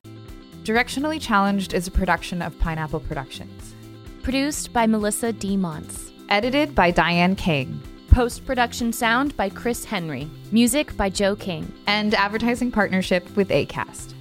Directionally 0.68 1.18
Challenged 1.18 1.72
is 1.72 1.86
a 1.86 1.90
production 1.90 2.42
of 2.42 2.58
Pineapple 2.58 3.00
Productions. 3.00 3.74
Produced 4.22 4.70
by 4.70 4.86
Melissa 4.86 5.32
D. 5.32 5.56
Monts. 5.56 6.12
Edited 6.28 6.74
by 6.74 6.90
Diane 6.90 7.36
King. 7.36 7.80
Post 8.10 8.44
production 8.44 8.92
sound 8.92 9.34
by 9.34 9.48
Chris 9.48 9.86
Henry. 9.86 10.30
Music 10.52 10.94
by 10.94 11.08
Joe 11.08 11.34
King. 11.34 11.72
And 11.86 12.12
advertising 12.12 12.70
partnership 12.70 13.34
with 13.34 13.48
ACAST. 13.48 14.12